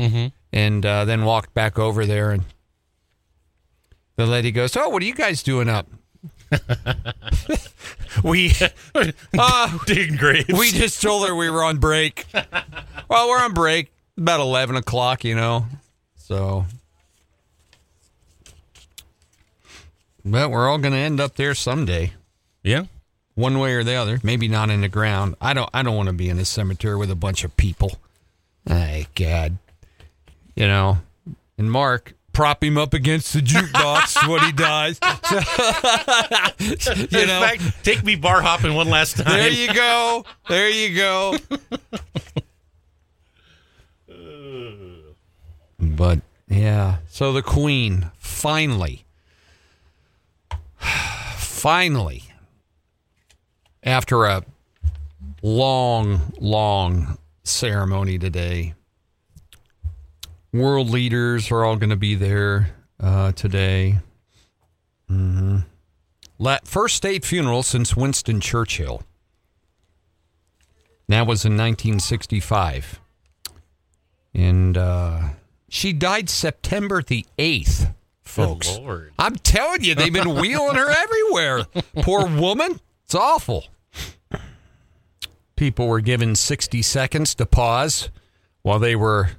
and 0.52 0.86
uh, 0.86 1.04
then 1.04 1.24
walked 1.24 1.52
back 1.52 1.76
over 1.78 2.06
there. 2.06 2.30
And 2.30 2.44
the 4.16 4.26
lady 4.26 4.52
goes, 4.52 4.76
"Oh, 4.76 4.88
what 4.88 5.02
are 5.02 5.06
you 5.06 5.14
guys 5.14 5.42
doing 5.42 5.68
up?" 5.68 5.88
we 8.22 8.52
uh, 9.38 9.78
Digging 9.86 10.16
graves. 10.16 10.46
we 10.56 10.70
just 10.70 11.02
told 11.02 11.26
her 11.26 11.34
we 11.34 11.50
were 11.50 11.64
on 11.64 11.78
break. 11.78 12.26
well, 13.08 13.28
we're 13.28 13.42
on 13.42 13.52
break 13.52 13.92
about 14.16 14.38
eleven 14.38 14.76
o'clock, 14.76 15.24
you 15.24 15.34
know. 15.34 15.66
So, 16.16 16.66
but 20.24 20.50
we're 20.50 20.68
all 20.68 20.78
going 20.78 20.92
to 20.92 20.98
end 20.98 21.20
up 21.20 21.34
there 21.36 21.54
someday, 21.54 22.12
yeah. 22.62 22.84
one 23.34 23.58
way 23.58 23.74
or 23.74 23.84
the 23.84 23.94
other. 23.94 24.18
Maybe 24.22 24.48
not 24.48 24.70
in 24.70 24.80
the 24.80 24.88
ground. 24.88 25.34
I 25.40 25.52
don't. 25.54 25.68
I 25.74 25.82
don't 25.82 25.96
want 25.96 26.08
to 26.08 26.12
be 26.14 26.28
in 26.28 26.38
a 26.38 26.44
cemetery 26.44 26.96
with 26.96 27.10
a 27.10 27.16
bunch 27.16 27.44
of 27.44 27.56
people. 27.56 27.98
My 28.68 29.06
God, 29.14 29.58
you 30.54 30.66
know. 30.66 30.98
And 31.58 31.70
Mark. 31.70 32.14
Prop 32.32 32.64
him 32.64 32.76
up 32.76 32.94
against 32.94 33.32
the 33.32 33.38
jukebox 33.38 34.28
when 34.28 34.40
he 34.42 34.50
dies. 34.50 34.98
you 36.58 37.20
In 37.20 37.28
know, 37.28 37.40
fact, 37.40 37.84
take 37.84 38.02
me 38.02 38.16
bar 38.16 38.42
hopping 38.42 38.74
one 38.74 38.88
last 38.90 39.18
time. 39.18 39.38
there 39.38 39.50
you 39.52 39.72
go. 39.72 40.24
There 40.48 40.68
you 40.68 40.96
go. 40.96 41.36
but 45.78 46.20
yeah, 46.48 46.96
so 47.08 47.32
the 47.32 47.42
queen 47.42 48.10
finally 48.18 49.03
finally 51.64 52.24
after 53.82 54.26
a 54.26 54.44
long 55.40 56.20
long 56.38 57.16
ceremony 57.42 58.18
today 58.18 58.74
world 60.52 60.90
leaders 60.90 61.50
are 61.50 61.64
all 61.64 61.76
going 61.76 61.88
to 61.88 61.96
be 61.96 62.14
there 62.14 62.68
uh, 63.00 63.32
today. 63.32 63.98
Hmm 65.08 65.60
La- 66.38 66.58
first 66.64 66.96
state 66.96 67.24
funeral 67.24 67.62
since 67.62 67.96
winston 67.96 68.40
churchill. 68.40 69.02
That 71.08 71.26
was 71.26 71.46
in 71.46 71.56
1965. 71.56 73.00
And 74.34 74.76
uh, 74.76 75.28
she 75.70 75.94
died 75.94 76.28
September 76.28 77.02
the 77.02 77.24
8th, 77.38 77.94
folks. 78.34 78.78
Lord. 78.78 79.12
I'm 79.18 79.36
telling 79.36 79.84
you, 79.84 79.94
they've 79.94 80.12
been 80.12 80.34
wheeling 80.40 80.76
her 80.76 80.90
everywhere. 80.90 81.64
Poor 82.02 82.26
woman. 82.26 82.80
It's 83.04 83.14
awful. 83.14 83.66
People 85.56 85.86
were 85.86 86.00
given 86.00 86.34
60 86.34 86.82
seconds 86.82 87.34
to 87.36 87.46
pause 87.46 88.10
while 88.62 88.78
they 88.78 88.96
were 88.96 89.30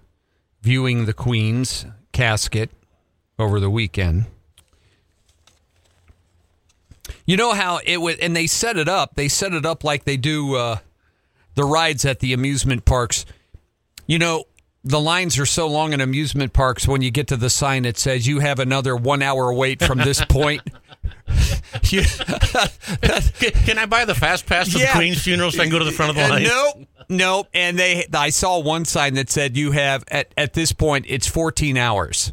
viewing 0.62 1.06
the 1.06 1.14
Queen's 1.14 1.86
casket 2.14 2.72
over 3.38 3.60
the 3.60 3.70
weekend. 3.70 4.26
You 7.26 7.38
know 7.38 7.54
how 7.54 7.80
it 7.84 7.98
was, 7.98 8.18
and 8.20 8.36
they 8.36 8.48
set 8.48 8.78
it 8.78 8.88
up. 8.88 9.16
They 9.16 9.28
set 9.28 9.54
it 9.54 9.66
up 9.66 9.84
like 9.84 10.06
they 10.06 10.18
do 10.18 10.56
uh, 10.56 10.78
the 11.56 11.64
rides 11.64 12.06
at 12.06 12.20
the 12.20 12.34
amusement 12.34 12.86
parks. 12.86 13.26
You 14.08 14.20
know, 14.20 14.46
the 14.86 15.00
lines 15.02 15.38
are 15.40 15.46
so 15.48 15.68
long 15.68 15.92
in 15.94 16.00
amusement 16.00 16.54
parks 16.54 16.88
when 16.88 17.02
you 17.02 17.12
get 17.12 17.28
to 17.28 17.36
the 17.38 17.50
sign 17.50 17.84
that 17.84 17.98
says 17.98 18.28
you 18.28 18.40
have 18.40 18.60
another 18.60 18.96
one 18.96 19.22
hour 19.22 19.52
wait 19.54 19.84
from 19.84 19.98
this 19.98 20.24
point. 20.30 20.62
You- 21.92 22.04
Can 23.66 23.78
I 23.78 23.86
buy 23.86 24.06
the 24.06 24.16
fast 24.16 24.46
pass 24.46 24.72
to 24.72 24.80
Yeah. 24.80 24.94
the 24.94 25.00
Queen's 25.00 25.22
funeral 25.22 25.52
so 25.52 25.60
I 25.60 25.64
can 25.66 25.72
go 25.72 25.80
to 25.80 25.86
the 25.86 25.92
front 25.92 26.12
of 26.12 26.16
the 26.16 26.24
Uh, 26.24 26.30
line? 26.30 26.44
nope, 26.44 26.88
nope. 27.10 27.48
And 27.54 27.78
they, 27.78 28.06
I 28.14 28.30
saw 28.30 28.60
one 28.60 28.86
sign 28.86 29.16
that 29.16 29.30
said 29.30 29.58
you 29.58 29.72
have 29.74 30.04
at 30.10 30.32
at 30.38 30.54
this 30.54 30.72
point 30.72 31.06
it's 31.10 31.28
14 31.28 31.78
hours, 31.78 32.32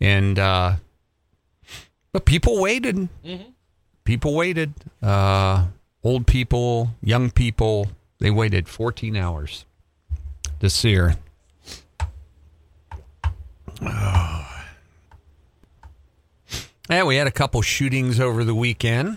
and 0.00 0.38
uh, 0.38 0.76
but 2.12 2.24
people 2.24 2.60
waited. 2.60 3.08
People 4.04 4.34
waited. 4.34 4.74
Uh, 5.02 5.66
old 6.02 6.26
people, 6.26 6.90
young 7.02 7.30
people, 7.30 7.88
they 8.18 8.30
waited 8.30 8.68
14 8.68 9.16
hours 9.16 9.64
to 10.60 10.68
see 10.68 10.94
her. 10.94 11.14
Yeah, 16.88 17.02
we 17.02 17.16
had 17.16 17.26
a 17.26 17.32
couple 17.32 17.60
shootings 17.62 18.20
over 18.20 18.44
the 18.44 18.54
weekend. 18.54 19.16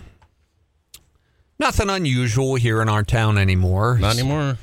Nothing 1.60 1.88
unusual 1.88 2.56
here 2.56 2.82
in 2.82 2.88
our 2.88 3.04
town 3.04 3.38
anymore. 3.38 3.96
Not 4.00 4.18
anymore. 4.18 4.58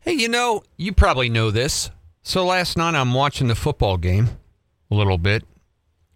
Hey, 0.00 0.12
you 0.12 0.28
know, 0.28 0.62
you 0.78 0.94
probably 0.94 1.28
know 1.28 1.50
this. 1.50 1.90
So 2.22 2.46
last 2.46 2.78
night 2.78 2.94
I'm 2.94 3.12
watching 3.12 3.48
the 3.48 3.54
football 3.54 3.98
game 3.98 4.30
a 4.90 4.94
little 4.94 5.18
bit. 5.18 5.44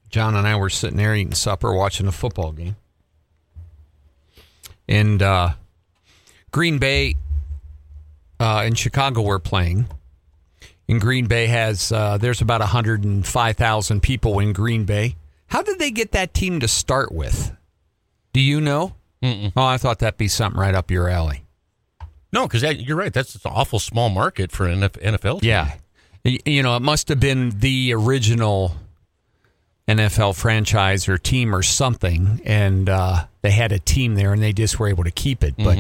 John 0.09 0.37
and 0.37 0.47
I 0.47 0.57
were 0.57 0.71
sitting 0.71 0.97
there 0.97 1.15
eating 1.15 1.35
supper 1.35 1.75
watching 1.75 2.07
the 2.07 2.13
football 2.13 2.53
game. 2.53 2.77
And 4.89 5.21
uh, 5.23 5.51
Green 6.51 6.79
Bay 6.79 7.17
uh, 8.41 8.63
and 8.65 8.79
Chicago 8.79 9.23
were 9.23 9.39
playing. 9.39 9.87
And 10.89 11.01
Green 11.01 11.27
Bay 11.27 11.47
has, 11.47 11.93
uh, 11.93 12.19
there's 12.19 12.41
about 12.41 12.61
105,000 12.61 14.03
people 14.03 14.39
in 14.41 14.53
Green 14.53 14.85
Bay. 14.85 15.17
How 15.47 15.63
did 15.63 15.79
they 15.79 15.91
get 15.91 16.13
that 16.13 16.35
team 16.35 16.61
to 16.61 16.69
start 16.69 17.13
with? 17.13 17.55
Do 18.33 18.41
you 18.41 18.61
know? 18.61 18.95
Mm-mm. 19.23 19.53
Oh, 19.57 19.65
I 19.65 19.79
thought 19.79 20.01
that'd 20.01 20.19
be 20.19 20.29
something 20.29 20.61
right 20.61 20.75
up 20.75 20.91
your 20.91 21.09
alley. 21.09 21.45
No, 22.33 22.47
because 22.49 22.63
you're 22.63 22.97
right. 22.97 23.13
That's 23.13 23.35
an 23.35 23.41
awful 23.45 23.79
small 23.79 24.09
market 24.09 24.51
for 24.51 24.67
an 24.67 24.81
NFL. 24.81 25.41
team. 25.41 25.49
Yeah. 25.49 25.75
You 26.25 26.63
know, 26.63 26.77
it 26.77 26.83
must 26.83 27.09
have 27.09 27.21
been 27.21 27.51
the 27.59 27.93
original 27.95 28.75
NFL 29.89 30.37
franchise 30.37 31.09
or 31.09 31.19
team 31.19 31.55
or 31.55 31.63
something, 31.63 32.41
and 32.45 32.89
uh, 32.89 33.27
they 33.43 33.51
had 33.51 33.73
a 33.73 33.79
team 33.79 34.15
there 34.15 34.33
and 34.33 34.43
they 34.43 34.53
just 34.53 34.79
were 34.79 34.89
able 34.89 35.05
to 35.05 35.11
keep 35.11 35.43
it. 35.45 35.55
But 35.57 35.79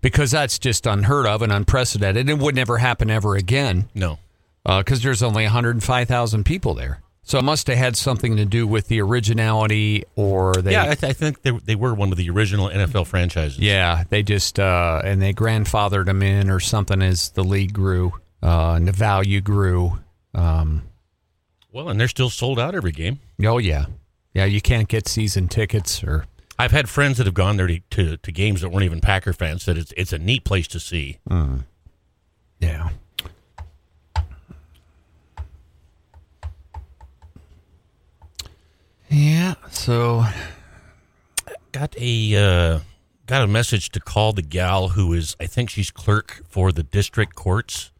because 0.00 0.30
that's 0.30 0.58
just 0.58 0.86
unheard 0.86 1.26
of 1.26 1.42
and 1.42 1.52
unprecedented, 1.52 2.28
it 2.28 2.38
would 2.38 2.54
never 2.54 2.78
happen 2.78 3.10
ever 3.10 3.34
again 3.36 3.88
No. 3.94 4.18
because 4.64 5.02
there's 5.02 5.22
only 5.22 5.44
105,000 5.44 6.44
people 6.44 6.74
there. 6.74 7.00
So 7.22 7.38
it 7.40 7.42
must 7.42 7.66
have 7.66 7.76
had 7.78 7.96
something 7.96 8.36
to 8.36 8.44
do 8.44 8.68
with 8.68 8.86
the 8.86 9.00
originality 9.00 10.04
or 10.14 10.54
they. 10.54 10.72
yeah, 10.72 10.82
I, 10.90 10.94
th- 10.94 11.10
I 11.10 11.12
think 11.12 11.42
they, 11.42 11.50
they 11.50 11.74
were 11.74 11.92
one 11.92 12.12
of 12.12 12.18
the 12.18 12.30
original 12.30 12.68
NFL 12.68 13.08
franchises. 13.08 13.58
Yeah, 13.58 14.04
they 14.10 14.22
just 14.22 14.60
uh, 14.60 15.02
and 15.04 15.20
they 15.20 15.32
grandfathered 15.32 16.04
them 16.04 16.22
in 16.22 16.48
or 16.50 16.60
something 16.60 17.02
as 17.02 17.30
the 17.30 17.42
league 17.42 17.72
grew 17.72 18.12
uh, 18.44 18.74
and 18.76 18.86
the 18.86 18.92
value 18.92 19.40
grew. 19.40 19.98
Um, 20.34 20.82
Well, 21.72 21.88
and 21.88 21.98
they're 21.98 22.06
still 22.06 22.30
sold 22.30 22.60
out 22.60 22.76
every 22.76 22.92
game. 22.92 23.18
oh 23.44 23.58
yeah, 23.58 23.86
yeah. 24.32 24.44
You 24.44 24.60
can't 24.60 24.86
get 24.86 25.08
season 25.08 25.48
tickets 25.48 26.04
or 26.04 26.26
I've 26.58 26.70
had 26.72 26.88
friends 26.88 27.18
that 27.18 27.26
have 27.26 27.34
gone 27.34 27.56
there 27.56 27.66
to, 27.66 27.80
to, 27.90 28.16
to 28.16 28.32
games 28.32 28.62
that 28.62 28.70
weren't 28.70 28.84
even 28.84 29.00
Packer 29.00 29.32
fans. 29.32 29.62
Said 29.62 29.76
it's 29.78 29.92
it's 29.96 30.12
a 30.12 30.18
neat 30.18 30.44
place 30.44 30.66
to 30.68 30.80
see. 30.80 31.18
yeah. 32.60 32.90
Yeah. 39.08 39.54
So 39.70 40.24
Got 41.76 41.94
a 41.98 42.34
uh, 42.36 42.80
got 43.26 43.42
a 43.42 43.46
message 43.46 43.90
to 43.90 44.00
call 44.00 44.32
the 44.32 44.40
gal 44.40 44.88
who 44.88 45.12
is 45.12 45.36
I 45.38 45.44
think 45.44 45.68
she's 45.68 45.90
clerk 45.90 46.42
for 46.48 46.72
the 46.72 46.82
district 46.82 47.34
courts 47.34 47.90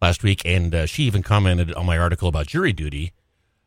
last 0.00 0.22
week, 0.22 0.42
and 0.44 0.72
uh, 0.72 0.86
she 0.86 1.02
even 1.02 1.24
commented 1.24 1.72
on 1.74 1.86
my 1.86 1.98
article 1.98 2.28
about 2.28 2.46
jury 2.46 2.72
duty. 2.72 3.12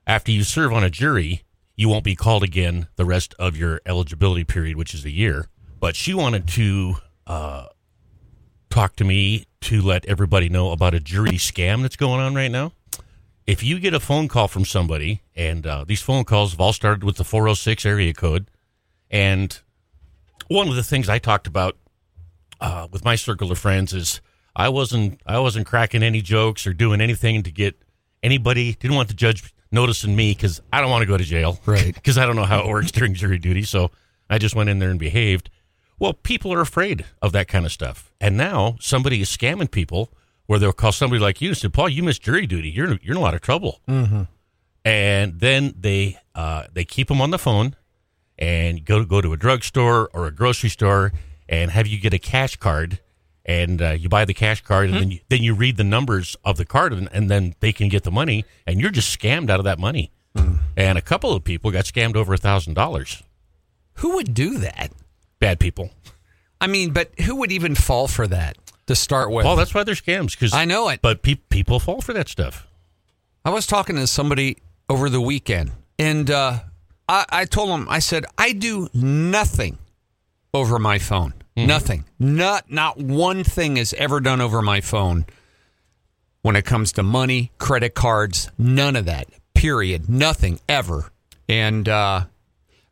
After 0.06 0.32
you 0.32 0.46
serve 0.46 0.72
on 0.72 0.82
a 0.86 0.90
jury, 0.90 1.44
you 1.78 1.88
won't 1.88 2.04
be 2.04 2.16
called 2.16 2.44
again 2.44 2.88
the 2.96 3.06
rest 3.06 3.36
of 3.38 3.56
your 3.56 3.80
eligibility 3.86 4.44
period, 4.44 4.76
which 4.76 4.94
is 4.94 5.06
a 5.06 5.12
year. 5.12 5.48
But 5.80 5.96
she 5.96 6.14
wanted 6.14 6.48
to 6.50 6.96
uh, 7.28 7.68
talk 8.70 8.96
to 8.98 9.04
me 9.04 9.46
to 9.62 9.82
let 9.82 10.04
everybody 10.06 10.50
know 10.50 10.72
about 10.72 10.96
a 10.96 11.00
jury 11.00 11.34
scam 11.34 11.84
that's 11.84 11.96
going 11.96 12.20
on 12.20 12.34
right 12.34 12.52
now. 12.52 12.74
If 13.46 13.64
you 13.64 13.80
get 13.80 13.94
a 13.94 14.00
phone 14.00 14.28
call 14.28 14.48
from 14.48 14.66
somebody, 14.66 15.22
and 15.36 15.66
uh, 15.66 15.86
these 15.88 16.02
phone 16.02 16.26
calls 16.26 16.52
have 16.52 16.60
all 16.60 16.74
started 16.74 17.04
with 17.04 17.16
the 17.16 17.24
406 17.24 17.86
area 17.86 18.14
code, 18.14 18.50
and 19.10 19.58
one 20.48 20.68
of 20.68 20.76
the 20.76 20.84
things 20.84 21.08
I 21.08 21.20
talked 21.20 21.48
about 21.48 21.78
uh, 22.60 22.88
with 22.92 23.06
my 23.06 23.16
circle 23.16 23.52
of 23.52 23.60
friends 23.60 23.94
is 23.94 24.20
I 24.56 24.70
wasn't 24.70 25.22
I 25.26 25.40
wasn't 25.40 25.68
cracking 25.68 26.02
any 26.02 26.22
jokes 26.22 26.66
or 26.66 26.74
doing 26.74 27.00
anything 27.00 27.44
to 27.44 27.52
get 27.52 27.76
anybody 28.24 28.74
didn't 28.74 28.98
want 28.98 29.08
the 29.08 29.14
judge 29.14 29.54
noticing 29.72 30.16
me 30.16 30.32
because 30.32 30.62
I 30.72 30.82
don't 30.82 30.90
want 30.92 31.02
to 31.02 31.08
go 31.08 31.18
to 31.18 31.24
jail 31.24 31.60
Right. 31.66 31.94
because 31.96 32.18
I 32.18 32.26
don't 32.26 32.36
know 32.36 32.46
how 32.46 32.60
it 32.62 32.68
works 32.68 32.92
during 32.92 33.14
jury 33.16 33.38
duty 33.38 33.64
so 33.64 33.92
I 34.30 34.38
just 34.38 34.56
went 34.56 34.70
in 34.70 34.80
there 34.80 34.90
and 34.90 35.00
behaved. 35.00 35.50
Well, 36.00 36.14
people 36.14 36.54
are 36.54 36.62
afraid 36.62 37.06
of 37.22 37.32
that 37.32 37.48
kind 37.48 37.66
of 37.66 37.72
stuff, 37.72 38.12
and 38.22 38.38
now 38.38 38.76
somebody 38.80 39.22
is 39.22 39.30
scamming 39.36 39.72
people 39.72 40.12
where 40.46 40.60
they'll 40.60 40.72
call 40.74 40.92
somebody 40.92 41.20
like 41.20 41.42
you 41.42 41.50
and 41.50 41.58
say, 41.58 41.70
"Paul, 41.70 41.90
you 41.90 42.04
missed 42.04 42.22
jury 42.22 42.46
duty. 42.46 42.70
You're 42.70 43.00
you're 43.02 43.14
in 43.16 43.18
a 43.18 43.22
lot 43.22 43.34
of 43.34 43.42
trouble." 43.42 43.82
Mm-hmm. 43.88 44.24
And 44.86 45.40
then 45.40 45.74
they 45.80 46.18
uh, 46.36 46.64
they 46.72 46.86
keep 46.86 47.08
them 47.08 47.20
on 47.22 47.32
the 47.32 47.40
phone 47.40 47.76
and 48.38 48.86
go 48.86 49.04
go 49.06 49.22
to 49.22 49.34
a 49.34 49.38
drugstore 49.38 50.10
or 50.14 50.28
a 50.28 50.32
grocery 50.32 50.70
store 50.70 51.12
and 51.50 51.72
have 51.72 51.88
you 51.88 52.00
get 52.00 52.14
a 52.14 52.20
cash 52.20 52.56
card 52.58 53.00
and 53.48 53.82
uh, 53.82 53.92
you 53.92 54.10
buy 54.10 54.26
the 54.26 54.34
cash 54.34 54.62
card 54.62 54.90
and 54.90 55.00
then 55.00 55.12
you, 55.12 55.20
then 55.30 55.42
you 55.42 55.54
read 55.54 55.78
the 55.78 55.84
numbers 55.84 56.36
of 56.44 56.58
the 56.58 56.66
card 56.66 56.92
and, 56.94 57.08
and 57.14 57.30
then 57.30 57.56
they 57.62 57.72
can 57.72 57.88
get 57.88 58.04
the 58.04 58.12
money 58.12 58.44
and 58.66 58.80
you're 58.82 58.92
just 58.92 59.18
scammed 59.18 59.50
out 59.50 59.60
of 59.60 59.64
that 59.66 59.80
money. 59.80 60.12
And 60.76 60.98
a 60.98 61.02
couple 61.02 61.34
of 61.34 61.44
people 61.44 61.72
got 61.72 61.86
scammed 61.86 62.16
over 62.16 62.34
a 62.34 62.38
thousand 62.38 62.74
dollars. 62.76 63.24
who 63.96 64.16
would 64.16 64.34
do 64.36 64.58
that? 64.60 64.92
Bad 65.40 65.60
people. 65.60 65.90
I 66.62 66.68
mean, 66.68 66.92
but 66.92 67.20
who 67.22 67.36
would 67.38 67.52
even 67.52 67.74
fall 67.74 68.08
for 68.08 68.28
that 68.28 68.58
to 68.88 68.96
start 68.96 69.32
with? 69.32 69.46
Well, 69.46 69.56
that's 69.56 69.74
why 69.74 69.84
they're 69.84 69.96
scams 69.96 70.32
because 70.32 70.54
I 70.54 70.66
know 70.66 70.90
it. 70.90 71.02
But 71.02 71.22
pe- 71.24 71.36
people 71.36 71.80
fall 71.80 72.02
for 72.02 72.14
that 72.14 72.28
stuff. 72.28 72.68
I 73.46 73.50
was 73.50 73.66
talking 73.66 73.96
to 73.96 74.08
somebody 74.08 74.58
over 74.90 75.10
the 75.10 75.22
weekend, 75.22 75.72
and 75.98 76.30
uh, 76.30 76.60
I, 77.08 77.26
I 77.30 77.46
told 77.46 77.70
him, 77.70 77.88
I 77.90 78.00
said, 78.00 78.26
I 78.38 78.52
do 78.54 78.90
nothing 78.94 79.78
over 80.54 80.78
my 80.80 81.00
phone. 81.00 81.34
Nothing. 81.66 82.06
Not 82.20 82.70
not 82.72 82.98
one 82.98 83.44
thing 83.44 83.78
is 83.78 83.94
ever 83.94 84.20
done 84.20 84.42
over 84.42 84.62
my 84.62 84.82
phone 84.82 85.26
when 86.42 86.56
it 86.56 86.66
comes 86.66 86.92
to 86.94 87.04
money, 87.04 87.52
credit 87.58 87.96
cards, 87.96 88.52
none 88.58 88.96
of 88.96 89.06
that. 89.06 89.28
Period. 89.56 90.08
Nothing 90.08 90.60
ever. 90.70 91.12
And 91.50 91.90
uh, 91.90 92.26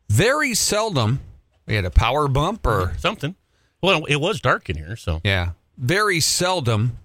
very 0.10 0.56
seldom 0.56 1.20
we 1.68 1.76
had 1.76 1.86
a 1.86 1.92
power 1.92 2.28
bump 2.28 2.66
or 2.66 2.94
Something. 2.98 3.36
Well, 3.82 4.06
it 4.06 4.18
was 4.18 4.42
dark 4.42 4.70
in 4.70 4.78
here, 4.78 4.96
so 4.96 5.22
yeah. 5.24 5.52
Very 5.78 6.20
seldom 6.20 6.98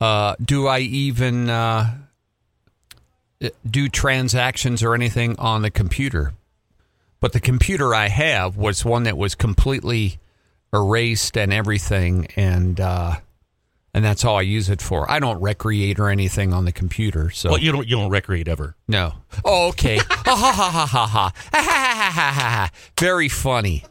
uh, 0.00 0.36
do 0.44 0.66
I 0.66 0.80
even 0.80 1.48
uh, 1.48 1.94
do 3.68 3.88
transactions 3.88 4.82
or 4.82 4.94
anything 4.94 5.38
on 5.38 5.62
the 5.62 5.70
computer. 5.70 6.34
But 7.20 7.32
the 7.32 7.40
computer 7.40 7.94
I 7.94 8.08
have 8.08 8.56
was 8.56 8.84
one 8.84 9.04
that 9.04 9.16
was 9.16 9.34
completely 9.34 10.18
erased 10.72 11.36
and 11.36 11.52
everything, 11.52 12.28
and 12.36 12.80
uh, 12.80 13.16
and 13.94 14.04
that's 14.04 14.24
all 14.24 14.38
I 14.38 14.42
use 14.42 14.68
it 14.70 14.80
for. 14.80 15.10
I 15.10 15.18
don't 15.18 15.40
recreate 15.40 15.98
or 16.00 16.08
anything 16.08 16.52
on 16.52 16.64
the 16.64 16.72
computer. 16.72 17.30
So 17.30 17.50
well, 17.50 17.58
you 17.58 17.72
don't 17.72 17.86
you 17.86 17.96
don't 17.96 18.10
recreate 18.10 18.48
ever. 18.48 18.74
no. 18.88 19.14
Oh, 19.44 19.68
okay. 19.68 19.98
ha 20.08 20.34
ha 20.36 20.52
ha 20.52 20.70
ha 20.70 20.86
ha 20.86 21.06
ha 21.06 21.32
ha 21.52 22.10
ha 22.10 22.10
ha 22.10 22.30
ha. 22.50 22.70
Very 22.98 23.28
funny. 23.28 23.84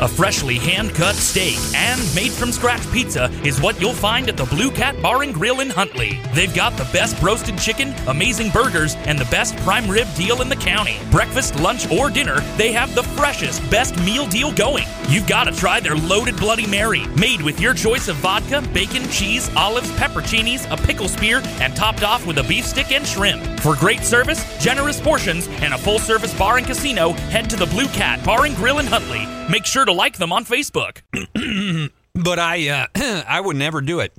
A 0.00 0.06
freshly 0.06 0.58
hand 0.58 0.94
cut 0.94 1.16
steak 1.16 1.58
and 1.74 2.00
made 2.14 2.30
from 2.30 2.52
scratch 2.52 2.88
pizza 2.92 3.32
is 3.44 3.60
what 3.60 3.80
you'll 3.80 3.92
find 3.92 4.28
at 4.28 4.36
the 4.36 4.44
Blue 4.44 4.70
Cat 4.70 5.00
Bar 5.02 5.24
and 5.24 5.34
Grill 5.34 5.58
in 5.58 5.70
Huntley. 5.70 6.20
They've 6.34 6.54
got 6.54 6.76
the 6.76 6.88
best 6.92 7.20
roasted 7.20 7.58
chicken, 7.58 7.92
amazing 8.06 8.50
burgers, 8.52 8.94
and 9.06 9.18
the 9.18 9.24
best 9.24 9.56
prime 9.58 9.90
rib 9.90 10.06
deal 10.14 10.40
in 10.40 10.48
the 10.48 10.54
county. 10.54 10.98
Breakfast, 11.10 11.58
lunch, 11.58 11.90
or 11.90 12.10
dinner, 12.10 12.38
they 12.56 12.70
have 12.70 12.94
the 12.94 13.02
freshest, 13.02 13.68
best 13.72 13.98
meal 14.04 14.28
deal 14.28 14.52
going. 14.52 14.84
You've 15.08 15.26
got 15.26 15.44
to 15.44 15.52
try 15.52 15.80
their 15.80 15.96
loaded 15.96 16.36
Bloody 16.36 16.68
Mary, 16.68 17.04
made 17.18 17.42
with 17.42 17.58
your 17.58 17.74
choice 17.74 18.06
of 18.06 18.14
vodka, 18.16 18.62
bacon, 18.72 19.08
cheese, 19.08 19.50
olives, 19.56 19.90
pepperoncinis, 19.92 20.70
a 20.70 20.76
pickle 20.76 21.08
spear, 21.08 21.42
and 21.60 21.74
topped 21.74 22.04
off 22.04 22.24
with 22.24 22.38
a 22.38 22.44
beef 22.44 22.64
stick 22.64 22.92
and 22.92 23.04
shrimp. 23.04 23.42
For 23.60 23.74
great 23.74 24.04
service, 24.04 24.44
generous 24.62 25.00
portions, 25.00 25.48
and 25.60 25.74
a 25.74 25.78
full 25.78 25.98
service 25.98 26.38
bar 26.38 26.58
and 26.58 26.66
casino, 26.66 27.14
head 27.32 27.50
to 27.50 27.56
the 27.56 27.66
Blue 27.66 27.88
Cat 27.88 28.24
Bar 28.24 28.44
and 28.44 28.54
Grill 28.54 28.78
in 28.78 28.86
Huntley. 28.86 29.26
Make 29.50 29.64
sure 29.64 29.86
to 29.88 29.94
like 29.94 30.18
them 30.18 30.32
on 30.32 30.44
Facebook. 30.44 31.02
But 32.18 32.40
I 32.40 32.68
uh, 32.68 32.86
I 33.28 33.40
would 33.40 33.56
never 33.56 33.80
do 33.80 34.00
it. 34.00 34.12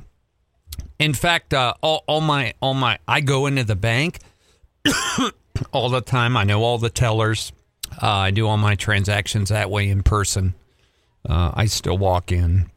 In 0.99 1.13
fact, 1.13 1.53
uh, 1.53 1.73
all, 1.81 2.03
all 2.07 2.21
my 2.21 2.53
all 2.61 2.73
my 2.73 2.97
I 3.07 3.19
go 3.19 3.45
into 3.45 3.65
the 3.65 3.75
bank 3.75 4.19
all 5.71 5.89
the 5.89 6.01
time. 6.01 6.37
I 6.37 6.45
know 6.45 6.63
all 6.63 6.77
the 6.77 6.89
tellers. 6.89 7.51
Uh, 8.01 8.07
I 8.07 8.31
do 8.31 8.47
all 8.47 8.57
my 8.57 8.75
transactions 8.75 9.49
that 9.49 9.69
way 9.69 9.89
in 9.89 10.03
person. 10.03 10.53
Uh, 11.27 11.51
I 11.53 11.65
still 11.65 11.97
walk 11.97 12.31
in. 12.31 12.71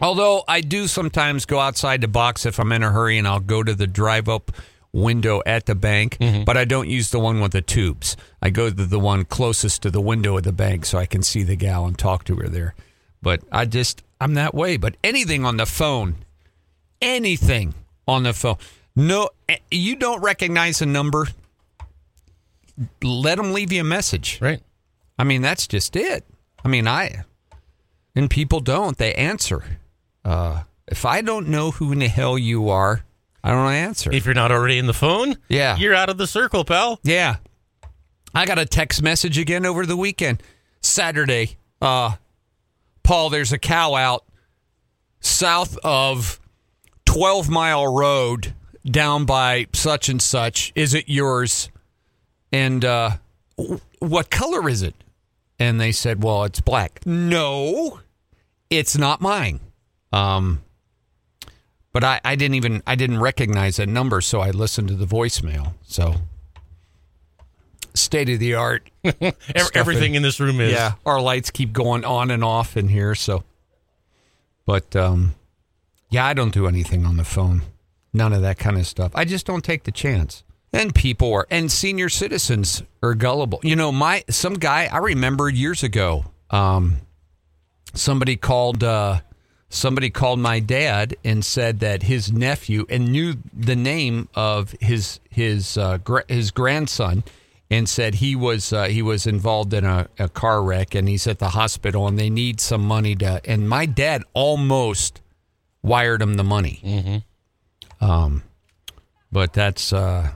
Although 0.00 0.42
I 0.48 0.60
do 0.60 0.88
sometimes 0.88 1.46
go 1.46 1.60
outside 1.60 2.00
the 2.00 2.08
box 2.08 2.44
if 2.44 2.58
I'm 2.58 2.72
in 2.72 2.82
a 2.82 2.90
hurry 2.90 3.18
and 3.18 3.28
I'll 3.28 3.40
go 3.40 3.62
to 3.62 3.74
the 3.74 3.86
drive 3.86 4.28
up 4.28 4.50
window 4.96 5.42
at 5.44 5.66
the 5.66 5.74
bank, 5.74 6.16
but 6.44 6.56
I 6.56 6.64
don't 6.64 6.88
use 6.88 7.10
the 7.10 7.20
one 7.20 7.40
with 7.40 7.52
the 7.52 7.62
tubes. 7.62 8.16
I 8.40 8.50
go 8.50 8.70
to 8.70 8.86
the 8.86 8.98
one 8.98 9.24
closest 9.24 9.82
to 9.82 9.90
the 9.90 10.00
window 10.00 10.36
of 10.36 10.44
the 10.44 10.52
bank 10.52 10.86
so 10.86 10.98
I 10.98 11.06
can 11.06 11.22
see 11.22 11.42
the 11.42 11.56
gal 11.56 11.86
and 11.86 11.98
talk 11.98 12.24
to 12.24 12.36
her 12.36 12.48
there. 12.48 12.74
But 13.22 13.42
I 13.52 13.64
just, 13.66 14.02
I'm 14.20 14.34
that 14.34 14.54
way. 14.54 14.76
But 14.76 14.96
anything 15.04 15.44
on 15.44 15.56
the 15.56 15.66
phone, 15.66 16.16
anything 17.00 17.74
on 18.08 18.22
the 18.22 18.32
phone, 18.32 18.56
no, 18.94 19.30
eh, 19.48 19.58
you 19.70 19.96
don't 19.96 20.22
recognize 20.22 20.80
a 20.80 20.86
number, 20.86 21.28
let 23.02 23.36
them 23.36 23.52
leave 23.52 23.72
you 23.72 23.82
a 23.82 23.84
message. 23.84 24.38
Right. 24.40 24.62
I 25.18 25.24
mean, 25.24 25.42
that's 25.42 25.66
just 25.66 25.96
it. 25.96 26.24
I 26.64 26.68
mean, 26.68 26.88
I 26.88 27.24
and 28.16 28.30
people 28.30 28.60
don't. 28.60 28.96
They 28.96 29.14
answer. 29.14 29.62
Uh, 30.24 30.62
if 30.88 31.04
I 31.04 31.20
don't 31.20 31.48
know 31.48 31.70
who 31.70 31.92
in 31.92 32.00
the 32.00 32.08
hell 32.08 32.38
you 32.38 32.70
are, 32.70 33.04
I 33.46 33.50
don't 33.52 33.72
answer. 33.72 34.12
If 34.12 34.24
you're 34.24 34.34
not 34.34 34.50
already 34.50 34.78
in 34.78 34.86
the 34.86 34.92
phone, 34.94 35.36
Yeah. 35.48 35.76
you're 35.76 35.94
out 35.94 36.08
of 36.08 36.18
the 36.18 36.26
circle, 36.26 36.64
pal. 36.64 36.98
yeah, 37.04 37.36
I 38.34 38.44
got 38.44 38.58
a 38.58 38.66
text 38.66 39.02
message 39.02 39.38
again 39.38 39.64
over 39.64 39.86
the 39.86 39.96
weekend, 39.96 40.42
Saturday. 40.80 41.56
Uh, 41.80 42.16
Paul, 43.02 43.30
there's 43.30 43.52
a 43.52 43.58
cow 43.58 43.94
out 43.94 44.24
south 45.20 45.78
of 45.84 46.40
Twelve 47.04 47.48
Mile 47.48 47.86
Road, 47.86 48.52
down 48.84 49.24
by 49.26 49.66
such 49.72 50.08
and 50.08 50.20
such. 50.20 50.72
Is 50.74 50.92
it 50.92 51.08
yours? 51.08 51.70
And 52.52 52.84
uh, 52.84 53.10
what 54.00 54.30
color 54.30 54.68
is 54.68 54.82
it? 54.82 54.94
And 55.58 55.80
they 55.80 55.92
said, 55.92 56.22
well, 56.22 56.44
it's 56.44 56.60
black. 56.60 57.00
No, 57.06 58.00
it's 58.70 58.98
not 58.98 59.20
mine. 59.20 59.60
Um, 60.12 60.62
but 61.96 62.04
I, 62.04 62.20
I 62.26 62.36
didn't 62.36 62.56
even 62.56 62.82
I 62.86 62.94
didn't 62.94 63.20
recognize 63.20 63.76
that 63.78 63.88
number, 63.88 64.20
so 64.20 64.40
I 64.42 64.50
listened 64.50 64.88
to 64.88 64.94
the 64.94 65.06
voicemail. 65.06 65.72
So 65.86 66.16
state 67.94 68.28
of 68.28 68.38
the 68.38 68.52
art. 68.52 68.90
Everything 69.74 70.10
in- 70.10 70.16
in 70.16 70.22
this 70.22 70.38
room 70.38 70.60
is. 70.60 70.72
Yeah, 70.74 70.92
our 71.06 71.22
lights 71.22 71.50
keep 71.50 71.72
going 71.72 72.04
on 72.04 72.30
and 72.30 72.44
off 72.44 72.76
in 72.76 72.88
here. 72.88 73.14
So, 73.14 73.44
but 74.66 74.94
um, 74.94 75.36
yeah, 76.10 76.26
I 76.26 76.34
don't 76.34 76.52
do 76.52 76.66
anything 76.66 77.06
on 77.06 77.16
the 77.16 77.24
phone. 77.24 77.62
None 78.12 78.34
of 78.34 78.42
that 78.42 78.58
kind 78.58 78.76
of 78.76 78.86
stuff. 78.86 79.12
I 79.14 79.24
just 79.24 79.46
don't 79.46 79.64
take 79.64 79.84
the 79.84 79.90
chance. 79.90 80.44
And 80.74 80.94
people 80.94 81.32
are, 81.32 81.46
and 81.50 81.72
senior 81.72 82.10
citizens 82.10 82.82
are 83.02 83.14
gullible. 83.14 83.60
You 83.62 83.74
know, 83.74 83.90
my 83.90 84.22
some 84.28 84.54
guy 84.58 84.90
I 84.92 84.98
remember 84.98 85.48
years 85.48 85.82
ago. 85.82 86.26
Um, 86.50 86.98
somebody 87.94 88.36
called. 88.36 88.84
Uh, 88.84 89.20
somebody 89.76 90.10
called 90.10 90.38
my 90.38 90.58
dad 90.58 91.16
and 91.24 91.44
said 91.44 91.80
that 91.80 92.04
his 92.04 92.32
nephew 92.32 92.86
and 92.88 93.12
knew 93.12 93.34
the 93.52 93.76
name 93.76 94.28
of 94.34 94.74
his 94.80 95.20
his 95.30 95.76
uh, 95.76 95.98
gra- 95.98 96.24
his 96.28 96.50
grandson 96.50 97.22
and 97.70 97.88
said 97.88 98.16
he 98.16 98.34
was 98.34 98.72
uh, 98.72 98.84
he 98.84 99.02
was 99.02 99.26
involved 99.26 99.74
in 99.74 99.84
a, 99.84 100.08
a 100.18 100.28
car 100.28 100.62
wreck 100.62 100.94
and 100.94 101.08
he's 101.08 101.26
at 101.26 101.38
the 101.38 101.50
hospital 101.50 102.06
and 102.06 102.18
they 102.18 102.30
need 102.30 102.60
some 102.60 102.82
money 102.82 103.14
to 103.14 103.40
and 103.44 103.68
my 103.68 103.86
dad 103.86 104.22
almost 104.32 105.20
wired 105.82 106.22
him 106.22 106.34
the 106.34 106.44
money. 106.44 106.80
Mm-hmm. 106.82 108.04
Um, 108.04 108.42
but 109.30 109.52
that's 109.52 109.92
uh, 109.92 110.32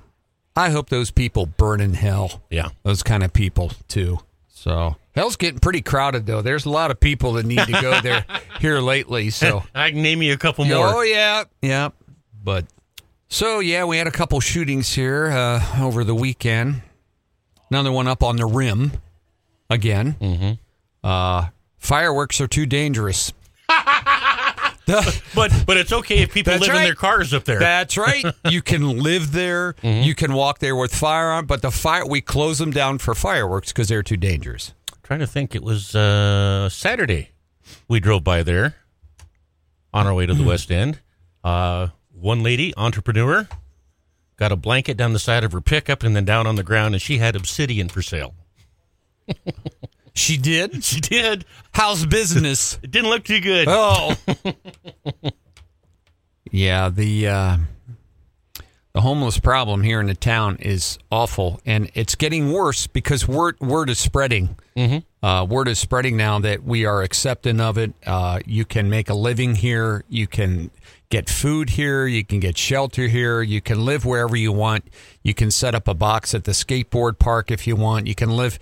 I 0.57 0.71
hope 0.71 0.91
those 0.91 1.11
people 1.11 1.47
burn 1.47 1.81
in 1.81 1.95
hell. 1.95 2.43
Yeah. 2.51 2.69
Those 2.83 3.03
kind 3.03 3.23
of 3.23 3.33
people 3.33 3.73
too. 3.89 4.19
So 4.49 4.97
hell's 5.15 5.37
getting 5.37 5.61
pretty 5.61 5.83
crowded 5.83 6.27
though. 6.27 6.43
There's 6.43 6.65
a 6.67 6.71
lot 6.71 6.91
of 6.91 7.01
people 7.01 7.35
that 7.35 7.47
need 7.47 7.65
to 7.67 7.73
go 7.73 8.01
there 8.01 8.25
here 8.61 8.81
lately. 8.81 9.31
So 9.31 9.63
I 9.75 9.91
can 9.91 10.03
name 10.03 10.23
you 10.23 10.33
a 10.33 10.37
couple 10.39 10.65
more. 10.65 10.87
Oh 10.87 11.03
yeah, 11.03 11.45
yeah. 11.63 11.91
But 12.43 12.67
so 13.29 13.61
yeah, 13.61 13.85
we 13.85 13.99
had 13.99 14.07
a 14.07 14.13
couple 14.13 14.41
shootings 14.41 14.93
here 14.95 15.27
uh, 15.27 15.65
over 15.81 16.05
the 16.05 16.15
weekend. 16.15 16.83
Another 17.71 17.93
one 17.93 18.09
up 18.09 18.23
on 18.23 18.37
the 18.37 18.47
rim 18.47 18.93
again. 19.69 20.17
Mm-hmm. 20.21 21.07
Uh, 21.07 21.49
fireworks 21.79 22.41
are 22.41 22.49
too 22.49 22.67
dangerous. 22.67 23.33
But 25.35 25.53
but 25.67 25.77
it's 25.77 25.93
okay 25.93 26.19
if 26.19 26.33
people 26.35 26.53
live 26.55 26.69
in 26.75 26.83
their 26.83 26.97
cars 26.97 27.33
up 27.33 27.45
there. 27.45 27.61
That's 27.61 27.97
right. 27.97 28.25
You 28.51 28.61
can 28.63 28.99
live 28.99 29.31
there. 29.31 29.77
You 29.83 30.17
can 30.17 30.33
walk 30.33 30.59
there 30.59 30.75
with 30.75 30.93
firearm, 30.93 31.47
but 31.47 31.63
the 31.63 31.71
fire 31.71 32.05
we 32.05 32.21
close 32.21 32.59
them 32.59 32.73
down 32.73 32.99
for 32.99 33.15
fireworks 33.15 33.71
because 33.73 33.87
they're 33.87 34.03
too 34.03 34.17
dangerous. 34.17 34.75
Trying 35.11 35.19
to 35.19 35.27
think. 35.27 35.57
It 35.57 35.65
was 35.65 35.97
uh, 35.97 36.69
Saturday. 36.69 37.31
We 37.89 37.99
drove 37.99 38.23
by 38.23 38.45
there 38.45 38.77
on 39.93 40.07
our 40.07 40.15
way 40.15 40.25
to 40.25 40.35
the 40.35 40.45
West 40.45 40.71
End. 40.71 41.01
Uh, 41.43 41.89
one 42.13 42.45
lady, 42.45 42.73
entrepreneur, 42.77 43.49
got 44.37 44.53
a 44.53 44.57
blanket 44.57 44.97
down 44.97 45.13
the 45.13 45.19
side 45.19 45.43
of 45.43 45.51
her 45.51 45.61
pickup 45.61 46.05
and 46.05 46.15
then 46.15 46.25
down 46.25 46.47
on 46.47 46.55
the 46.55 46.63
ground, 46.63 46.95
and 46.95 47.03
she 47.03 47.19
had 47.19 47.35
obsidian 47.35 47.89
for 47.89 48.03
sale. 48.03 48.35
She 50.13 50.37
did. 50.37 50.85
She 50.91 51.01
did. 51.01 51.45
How's 51.73 52.05
business? 52.05 52.79
It 52.83 52.91
didn't 52.91 53.11
look 53.11 53.25
too 53.25 53.41
good. 53.41 53.69
Oh. 53.69 54.17
yeah, 56.51 56.89
the 56.89 57.29
uh, 57.29 57.57
the 58.93 59.03
homeless 59.03 59.39
problem 59.39 59.83
here 59.83 60.01
in 60.01 60.07
the 60.07 60.15
town 60.15 60.57
is 60.57 60.99
awful, 61.13 61.61
and 61.65 61.91
it's 61.95 62.17
getting 62.17 62.53
worse 62.53 62.87
because 62.87 63.29
word 63.29 63.59
word 63.61 63.89
is 63.89 63.99
spreading. 63.99 64.57
Mm-hmm. 64.77 65.25
Uh, 65.25 65.45
word 65.45 65.69
is 65.69 65.79
spreading 65.79 66.17
now 66.17 66.41
that 66.41 66.65
we 66.65 66.85
are 66.85 67.03
accepting 67.03 67.61
of 67.61 67.79
it. 67.79 67.93
Uh, 68.05 68.41
you 68.47 68.65
can 68.65 68.91
make 68.91 69.09
a 69.09 69.15
living 69.15 69.55
here. 69.55 70.05
You 70.09 70.27
can 70.27 70.71
get 71.09 71.29
food 71.29 71.71
here. 71.71 72.07
You 72.07 72.25
can 72.25 72.41
get 72.41 72.57
shelter 72.59 73.07
here. 73.07 73.43
You 73.43 73.61
can 73.61 73.85
live 73.85 74.05
wherever 74.05 74.37
you 74.37 74.51
want. 74.51 74.85
You 75.23 75.35
can 75.35 75.51
set 75.51 75.75
up 75.75 75.87
a 75.87 75.95
box 75.95 76.35
at 76.35 76.45
the 76.45 76.53
skateboard 76.53 77.19
park 77.19 77.51
if 77.51 77.67
you 77.67 77.77
want. 77.77 78.07
You 78.07 78.15
can 78.15 78.31
live 78.31 78.59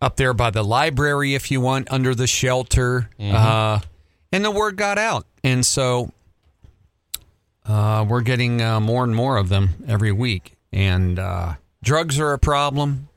up 0.00 0.16
there 0.16 0.34
by 0.34 0.50
the 0.50 0.64
library 0.64 1.34
if 1.34 1.50
you 1.50 1.60
want 1.60 1.90
under 1.90 2.14
the 2.14 2.26
shelter. 2.26 3.10
Uh, 3.20 3.80
and 4.32 4.44
the 4.44 4.50
word 4.50 4.76
got 4.76 4.98
out. 4.98 5.26
And 5.44 5.64
so 5.64 6.12
uh, 7.68 8.04
we're 8.08 8.20
getting 8.22 8.62
uh, 8.62 8.80
more 8.80 9.04
and 9.04 9.14
more 9.14 9.36
of 9.36 9.48
them 9.48 9.84
every 9.86 10.12
week. 10.12 10.56
And 10.72 11.18
uh, 11.18 11.54
drugs 11.82 12.18
are 12.20 12.32
a 12.32 12.38
problem. 12.38 13.08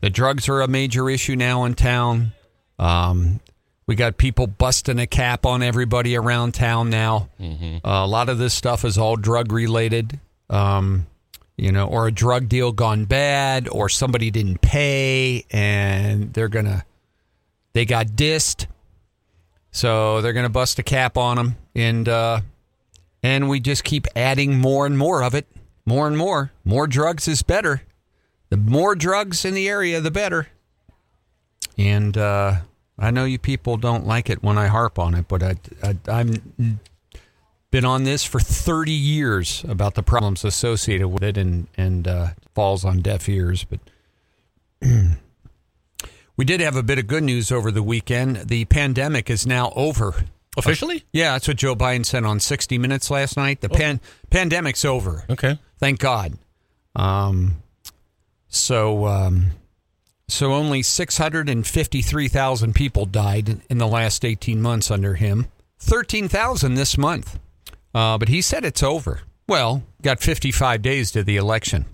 The 0.00 0.10
drugs 0.10 0.48
are 0.48 0.60
a 0.62 0.68
major 0.68 1.10
issue 1.10 1.36
now 1.36 1.64
in 1.64 1.74
town. 1.74 2.32
Um, 2.78 3.40
we 3.86 3.96
got 3.96 4.16
people 4.16 4.46
busting 4.46 4.98
a 4.98 5.06
cap 5.06 5.44
on 5.44 5.62
everybody 5.62 6.16
around 6.16 6.52
town 6.54 6.90
now. 6.90 7.28
Uh, 7.40 7.80
a 7.82 8.06
lot 8.06 8.28
of 8.28 8.38
this 8.38 8.54
stuff 8.54 8.84
is 8.84 8.96
all 8.96 9.16
drug 9.16 9.52
related. 9.52 10.18
Um, 10.48 11.06
you 11.56 11.72
know, 11.72 11.86
or 11.86 12.06
a 12.06 12.12
drug 12.12 12.48
deal 12.48 12.72
gone 12.72 13.04
bad, 13.04 13.68
or 13.68 13.90
somebody 13.90 14.30
didn't 14.30 14.62
pay 14.62 15.44
and 15.50 16.32
they're 16.32 16.48
gonna, 16.48 16.86
they 17.74 17.84
got 17.84 18.06
dissed, 18.06 18.66
so 19.70 20.22
they're 20.22 20.32
gonna 20.32 20.48
bust 20.48 20.78
a 20.78 20.82
cap 20.82 21.18
on 21.18 21.36
them, 21.36 21.56
and 21.74 22.08
uh, 22.08 22.40
and 23.22 23.48
we 23.48 23.60
just 23.60 23.84
keep 23.84 24.06
adding 24.16 24.58
more 24.58 24.86
and 24.86 24.96
more 24.96 25.22
of 25.22 25.34
it, 25.34 25.46
more 25.84 26.06
and 26.06 26.16
more. 26.16 26.52
More 26.64 26.86
drugs 26.86 27.28
is 27.28 27.42
better. 27.42 27.82
The 28.48 28.56
more 28.56 28.94
drugs 28.94 29.44
in 29.44 29.54
the 29.54 29.68
area, 29.68 30.00
the 30.00 30.10
better. 30.10 30.48
And 31.78 32.16
uh, 32.16 32.56
I 32.98 33.10
know 33.10 33.24
you 33.24 33.38
people 33.38 33.76
don't 33.76 34.06
like 34.06 34.28
it 34.28 34.42
when 34.42 34.58
I 34.58 34.66
harp 34.66 34.98
on 34.98 35.14
it, 35.14 35.28
but 35.28 35.42
I, 35.42 35.56
I, 35.82 35.96
I'm 36.08 36.80
been 37.70 37.84
on 37.84 38.04
this 38.04 38.24
for 38.24 38.40
30 38.40 38.90
years 38.90 39.64
about 39.68 39.94
the 39.94 40.02
problems 40.02 40.44
associated 40.44 41.08
with 41.08 41.22
it 41.22 41.36
and 41.36 41.68
and 41.76 42.08
uh, 42.08 42.28
falls 42.54 42.84
on 42.84 43.00
deaf 43.00 43.28
ears 43.28 43.64
but 43.64 43.78
we 46.36 46.44
did 46.44 46.60
have 46.60 46.74
a 46.74 46.82
bit 46.82 46.98
of 46.98 47.06
good 47.06 47.22
news 47.22 47.52
over 47.52 47.70
the 47.70 47.82
weekend 47.82 48.36
the 48.48 48.64
pandemic 48.64 49.30
is 49.30 49.46
now 49.46 49.72
over 49.76 50.24
Officially? 50.56 51.04
yeah 51.12 51.32
that's 51.32 51.46
what 51.48 51.56
joe 51.56 51.76
biden 51.76 52.04
said 52.04 52.24
on 52.24 52.40
60 52.40 52.76
minutes 52.78 53.10
last 53.10 53.36
night 53.36 53.60
the 53.60 53.68
pan- 53.68 54.00
pandemic's 54.30 54.84
over 54.84 55.24
Okay. 55.30 55.58
thank 55.78 55.98
god 56.00 56.36
um, 56.96 57.62
so 58.48 59.06
um, 59.06 59.52
so 60.26 60.52
only 60.52 60.82
653,000 60.82 62.74
people 62.74 63.06
died 63.06 63.60
in 63.70 63.78
the 63.78 63.86
last 63.86 64.24
18 64.24 64.60
months 64.60 64.90
under 64.90 65.14
him 65.14 65.46
13,000 65.78 66.74
this 66.74 66.98
month 66.98 67.38
uh, 67.94 68.16
but 68.18 68.28
he 68.28 68.40
said 68.40 68.64
it's 68.64 68.84
over. 68.84 69.22
Well, 69.48 69.82
got 70.00 70.20
55 70.20 70.80
days 70.80 71.10
to 71.10 71.24
the 71.24 71.36
election. 71.36 71.86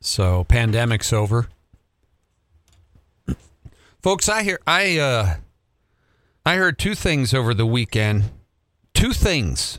So 0.00 0.42
pandemic's 0.42 1.12
over. 1.12 1.46
Folks, 4.02 4.28
I 4.28 4.42
hear 4.42 4.58
I 4.66 4.98
uh 4.98 5.34
I 6.44 6.56
heard 6.56 6.76
two 6.76 6.96
things 6.96 7.32
over 7.32 7.54
the 7.54 7.66
weekend. 7.66 8.24
Two 8.94 9.12
things 9.12 9.78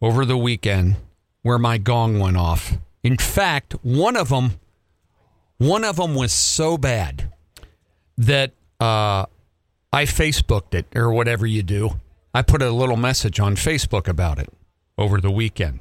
over 0.00 0.24
the 0.24 0.38
weekend 0.38 0.96
where 1.42 1.58
my 1.58 1.76
gong 1.76 2.20
went 2.20 2.36
off. 2.36 2.74
In 3.02 3.16
fact, 3.16 3.72
one 3.82 4.16
of 4.16 4.28
them, 4.28 4.60
one 5.58 5.84
of 5.84 5.96
them 5.96 6.14
was 6.14 6.32
so 6.32 6.78
bad 6.78 7.32
that 8.16 8.52
uh, 8.80 9.26
I 9.92 10.04
Facebooked 10.04 10.74
it 10.74 10.86
or 10.94 11.12
whatever 11.12 11.46
you 11.46 11.64
do. 11.64 12.00
I 12.32 12.42
put 12.42 12.62
a 12.62 12.70
little 12.70 12.96
message 12.96 13.40
on 13.40 13.56
Facebook 13.56 14.06
about 14.06 14.38
it 14.38 14.52
over 14.96 15.20
the 15.20 15.30
weekend. 15.32 15.80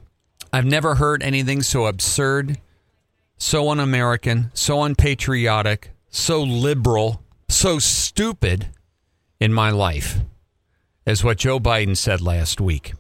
I've 0.52 0.65
never 0.65 0.95
heard 0.95 1.21
anything 1.21 1.62
so 1.62 1.86
absurd, 1.86 2.60
so 3.38 3.69
un 3.69 3.80
American, 3.80 4.50
so 4.56 4.82
unpatriotic, 4.82 5.91
so 6.10 6.41
liberal, 6.41 7.21
so 7.50 7.78
stupid 7.78 8.69
in 9.39 9.54
my 9.54 9.69
life 9.69 10.19
as 11.06 11.23
what 11.23 11.38
Joe 11.38 11.60
Biden 11.60 11.95
said 11.95 12.21
last 12.21 12.60
week. 12.60 12.93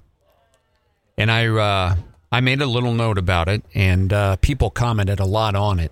And 1.17 1.31
I, 1.31 1.47
uh, 1.47 1.95
I 2.31 2.39
made 2.41 2.61
a 2.61 2.65
little 2.65 2.93
note 2.93 3.17
about 3.17 3.49
it, 3.49 3.63
and 3.73 4.13
uh, 4.13 4.35
people 4.37 4.69
commented 4.69 5.19
a 5.19 5.25
lot 5.25 5.55
on 5.55 5.79
it. 5.79 5.91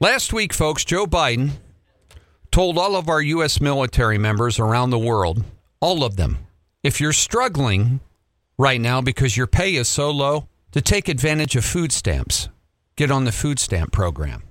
Last 0.00 0.32
week, 0.32 0.52
folks, 0.52 0.84
Joe 0.84 1.06
Biden 1.06 1.50
told 2.50 2.78
all 2.78 2.96
of 2.96 3.08
our 3.08 3.20
U.S. 3.20 3.60
military 3.60 4.18
members 4.18 4.58
around 4.58 4.90
the 4.90 4.98
world, 4.98 5.44
all 5.80 6.02
of 6.04 6.16
them, 6.16 6.38
if 6.82 7.00
you're 7.00 7.12
struggling 7.12 8.00
right 8.56 8.80
now 8.80 9.00
because 9.00 9.36
your 9.36 9.46
pay 9.46 9.74
is 9.74 9.88
so 9.88 10.10
low, 10.10 10.48
to 10.72 10.80
take 10.80 11.08
advantage 11.08 11.56
of 11.56 11.64
food 11.64 11.92
stamps. 11.92 12.48
Get 12.96 13.10
on 13.10 13.24
the 13.24 13.32
food 13.32 13.58
stamp 13.58 13.92
program. 13.92 14.42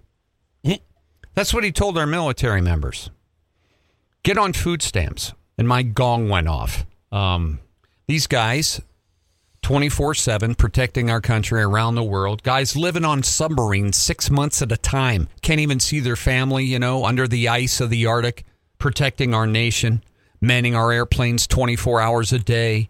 That's 1.38 1.54
what 1.54 1.64
he 1.64 1.72
told 1.72 2.00
our 2.00 2.08
military 2.08 2.62
members. 2.62 3.12
Get 4.28 4.38
on 4.38 4.52
food 4.52 4.82
stamps. 4.82 5.32
And 5.58 5.70
my 5.70 5.84
gong 5.84 6.28
went 6.28 6.50
off. 6.50 6.86
Um, 7.14 7.60
these 8.08 8.28
guys, 8.28 8.82
24 9.62 10.16
7, 10.16 10.54
protecting 10.56 11.10
our 11.10 11.22
country 11.22 11.62
around 11.62 11.96
the 11.96 12.04
world. 12.04 12.44
Guys 12.44 12.76
living 12.76 13.06
on 13.06 13.24
submarines 13.24 13.96
six 13.96 14.30
months 14.30 14.62
at 14.62 14.70
a 14.70 14.76
time. 14.76 15.30
Can't 15.42 15.62
even 15.62 15.80
see 15.80 16.02
their 16.02 16.18
family, 16.18 16.66
you 16.66 16.78
know, 16.78 17.06
under 17.06 17.26
the 17.26 17.48
ice 17.48 17.80
of 17.80 17.90
the 17.90 18.06
Arctic, 18.06 18.44
protecting 18.80 19.34
our 19.34 19.48
nation, 19.48 20.04
manning 20.42 20.76
our 20.76 20.92
airplanes 20.92 21.48
24 21.48 22.02
hours 22.02 22.34
a 22.34 22.40
day, 22.40 22.90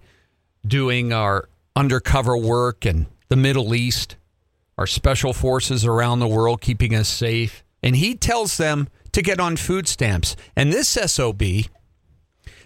doing 0.65 1.13
our 1.13 1.50
undercover 1.76 2.36
work 2.36 2.84
in 2.84 3.06
the 3.28 3.36
Middle 3.36 3.76
East, 3.76 4.15
our 4.76 4.88
special 4.88 5.34
forces 5.34 5.86
around 5.86 6.17
the 6.17 6.28
world, 6.28 6.62
keeping 6.62 6.95
us 6.95 7.08
safe. 7.08 7.63
And 7.84 7.95
he 7.95 8.15
tells 8.15 8.58
them 8.58 8.88
to 9.18 9.24
get 9.24 9.40
on 9.40 9.58
food 9.58 9.88
stamps. 9.88 10.36
And 10.56 10.72
this 10.72 10.90
SOB, 10.90 11.42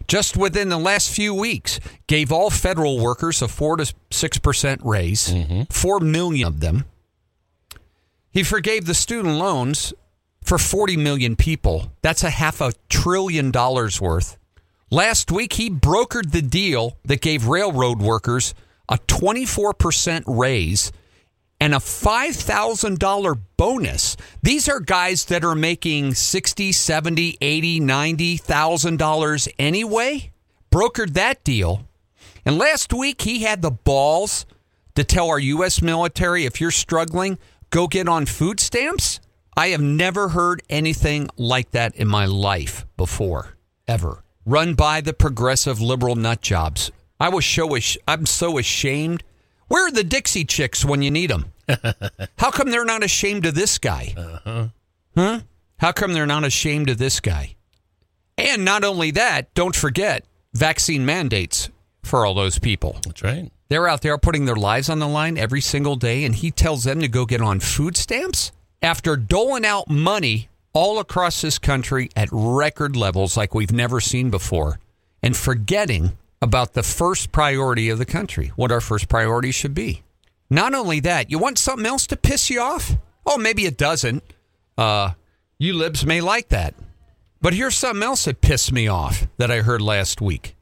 just 0.05 0.35
within 0.35 0.67
the 0.67 0.77
last 0.77 1.09
few 1.09 1.33
weeks, 1.33 1.79
gave 2.07 2.29
all 2.29 2.49
federal 2.49 2.99
workers 2.99 3.41
a 3.41 3.47
4 3.47 3.77
to 3.77 3.93
6% 4.09 4.79
raise, 4.83 5.29
Mm-hmm. 5.29 5.61
4 5.69 5.99
million 6.01 6.45
of 6.45 6.59
them. 6.59 6.83
He 8.31 8.43
forgave 8.43 8.85
the 8.85 8.93
student 8.93 9.35
loans 9.37 9.93
for 10.43 10.57
40 10.57 10.97
million 10.97 11.37
people. 11.37 11.93
That's 12.01 12.25
a 12.25 12.29
half 12.29 12.59
a 12.59 12.73
trillion 12.89 13.51
dollars 13.51 14.01
worth. 14.01 14.37
Last 14.89 15.31
week, 15.31 15.53
he 15.53 15.69
brokered 15.69 16.33
the 16.33 16.41
deal 16.41 16.97
that 17.05 17.21
gave 17.21 17.47
railroad 17.47 18.01
workers 18.01 18.53
a 18.89 18.97
24% 18.97 20.23
raise 20.27 20.91
and 21.61 21.75
a 21.75 21.77
$5,000 21.77 23.39
bonus. 23.55 24.17
These 24.41 24.67
are 24.67 24.79
guys 24.79 25.25
that 25.25 25.45
are 25.45 25.53
making 25.53 26.15
60, 26.15 26.71
70, 26.71 27.37
80, 27.39 27.79
90,000 27.79 28.97
dollars 28.97 29.47
anyway. 29.59 30.31
Brokered 30.71 31.13
that 31.13 31.43
deal. 31.43 31.87
And 32.45 32.57
last 32.57 32.91
week 32.91 33.21
he 33.21 33.43
had 33.43 33.61
the 33.61 33.69
balls 33.69 34.47
to 34.95 35.03
tell 35.03 35.29
our 35.29 35.39
US 35.39 35.83
military 35.83 36.45
if 36.45 36.59
you're 36.59 36.71
struggling, 36.71 37.37
go 37.69 37.87
get 37.87 38.09
on 38.09 38.25
food 38.25 38.59
stamps. 38.59 39.19
I 39.55 39.67
have 39.67 39.81
never 39.81 40.29
heard 40.29 40.63
anything 40.67 41.29
like 41.37 41.71
that 41.71 41.95
in 41.95 42.07
my 42.07 42.25
life 42.25 42.87
before, 42.97 43.55
ever. 43.87 44.23
Run 44.47 44.73
by 44.73 45.01
the 45.01 45.13
progressive 45.13 45.79
liberal 45.79 46.15
nut 46.15 46.41
jobs. 46.41 46.91
I 47.19 47.29
was 47.29 47.45
so 47.45 47.75
ash- 47.75 47.99
I'm 48.07 48.25
so 48.25 48.57
ashamed. 48.57 49.23
Where 49.71 49.87
are 49.87 49.91
the 49.91 50.03
Dixie 50.03 50.43
chicks 50.43 50.83
when 50.83 51.01
you 51.01 51.09
need 51.09 51.29
them? 51.29 51.45
How 52.37 52.51
come 52.51 52.71
they're 52.71 52.83
not 52.83 53.05
ashamed 53.05 53.45
of 53.45 53.55
this 53.55 53.77
guy? 53.77 54.13
Uh-huh. 54.17 54.67
Huh? 55.15 55.39
How 55.77 55.93
come 55.93 56.11
they're 56.11 56.25
not 56.25 56.43
ashamed 56.43 56.89
of 56.89 56.97
this 56.97 57.21
guy? 57.21 57.55
And 58.37 58.65
not 58.65 58.83
only 58.83 59.11
that, 59.11 59.53
don't 59.53 59.73
forget 59.73 60.25
vaccine 60.53 61.05
mandates 61.05 61.69
for 62.03 62.25
all 62.25 62.33
those 62.33 62.59
people. 62.59 62.99
That's 63.05 63.23
right. 63.23 63.49
They're 63.69 63.87
out 63.87 64.01
there 64.01 64.17
putting 64.17 64.43
their 64.43 64.57
lives 64.57 64.89
on 64.89 64.99
the 64.99 65.07
line 65.07 65.37
every 65.37 65.61
single 65.61 65.95
day, 65.95 66.25
and 66.25 66.35
he 66.35 66.51
tells 66.51 66.83
them 66.83 66.99
to 66.99 67.07
go 67.07 67.25
get 67.25 67.39
on 67.39 67.61
food 67.61 67.95
stamps 67.95 68.51
after 68.81 69.15
doling 69.15 69.63
out 69.63 69.89
money 69.89 70.49
all 70.73 70.99
across 70.99 71.39
this 71.39 71.57
country 71.57 72.09
at 72.13 72.27
record 72.33 72.97
levels 72.97 73.37
like 73.37 73.55
we've 73.55 73.71
never 73.71 74.01
seen 74.01 74.31
before, 74.31 74.81
and 75.23 75.37
forgetting 75.37 76.11
about 76.41 76.73
the 76.73 76.83
first 76.83 77.31
priority 77.31 77.89
of 77.89 77.97
the 77.97 78.05
country, 78.05 78.51
what 78.55 78.71
our 78.71 78.81
first 78.81 79.07
priority 79.07 79.51
should 79.51 79.73
be. 79.73 80.03
Not 80.49 80.73
only 80.73 80.99
that, 81.01 81.31
you 81.31 81.39
want 81.39 81.57
something 81.57 81.85
else 81.85 82.07
to 82.07 82.17
piss 82.17 82.49
you 82.49 82.59
off? 82.59 82.97
Oh, 83.25 83.37
maybe 83.37 83.65
it 83.65 83.77
doesn't. 83.77 84.23
Uh, 84.77 85.11
you 85.59 85.73
libs 85.73 86.05
may 86.05 86.21
like 86.21 86.49
that. 86.49 86.73
But 87.39 87.53
here's 87.53 87.75
something 87.75 88.03
else 88.03 88.25
that 88.25 88.41
pissed 88.41 88.71
me 88.71 88.87
off 88.87 89.27
that 89.37 89.49
I 89.49 89.61
heard 89.61 89.81
last 89.81 90.21
week. 90.21 90.55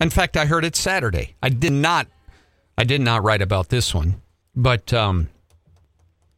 In 0.00 0.10
fact, 0.10 0.36
I 0.36 0.46
heard 0.46 0.64
it 0.64 0.76
Saturday. 0.76 1.34
I 1.42 1.48
did 1.48 1.72
not 1.72 2.08
I 2.76 2.84
did 2.84 3.00
not 3.00 3.22
write 3.22 3.42
about 3.42 3.68
this 3.68 3.94
one, 3.94 4.20
but 4.56 4.92
um, 4.92 5.28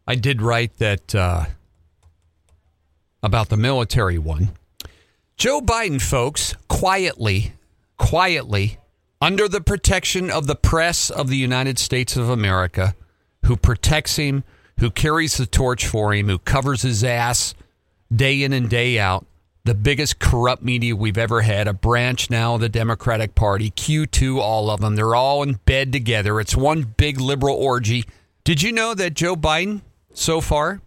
I 0.07 0.16
did 0.16 0.42
write 0.42 0.77
that 0.79 1.14
uh, 1.14 1.46
about 3.22 3.49
the 3.49 3.57
military 3.57 4.18
one. 4.18 4.51
Joe 5.37 5.61
Biden, 5.61 6.01
folks, 6.01 6.55
quietly, 6.68 7.53
quietly, 7.97 8.79
under 9.21 9.49
the 9.49 9.61
protection 9.61 10.31
of 10.31 10.47
the 10.47 10.57
press 10.57 11.11
of 11.11 11.29
the 11.29 11.37
United 11.37 11.79
States 11.79 12.17
of 12.17 12.29
America, 12.29 12.95
who 13.45 13.57
protects 13.57 14.17
him, 14.17 14.45
who 14.81 14.91
carries 14.91 15.37
the 15.37 15.47
torch 15.47 15.87
for 15.87 16.13
him, 16.13 16.29
who 16.29 16.39
covers 16.39 16.83
his 16.83 17.03
ass 17.03 17.55
day 18.15 18.43
in 18.43 18.53
and 18.53 18.69
day 18.69 18.99
out, 18.99 19.27
the 19.65 19.75
biggest 19.75 20.19
corrupt 20.19 20.63
media 20.63 20.95
we've 20.95 21.19
ever 21.19 21.41
had, 21.43 21.67
a 21.67 21.73
branch 21.73 22.31
now 22.31 22.55
of 22.55 22.61
the 22.61 22.69
Democratic 22.69 23.35
Party, 23.35 23.71
Q2, 23.71 24.39
all 24.39 24.71
of 24.71 24.81
them. 24.81 24.95
They're 24.95 25.15
all 25.15 25.43
in 25.43 25.55
bed 25.65 25.93
together. 25.93 26.39
It's 26.41 26.57
one 26.57 26.83
big 26.83 27.21
liberal 27.21 27.57
orgy. 27.57 28.05
Did 28.45 28.63
you 28.63 28.71
know 28.71 28.95
that 28.95 29.15
Joe 29.15 29.35
Biden, 29.35 29.83
so 30.15 30.41
far, 30.41 30.81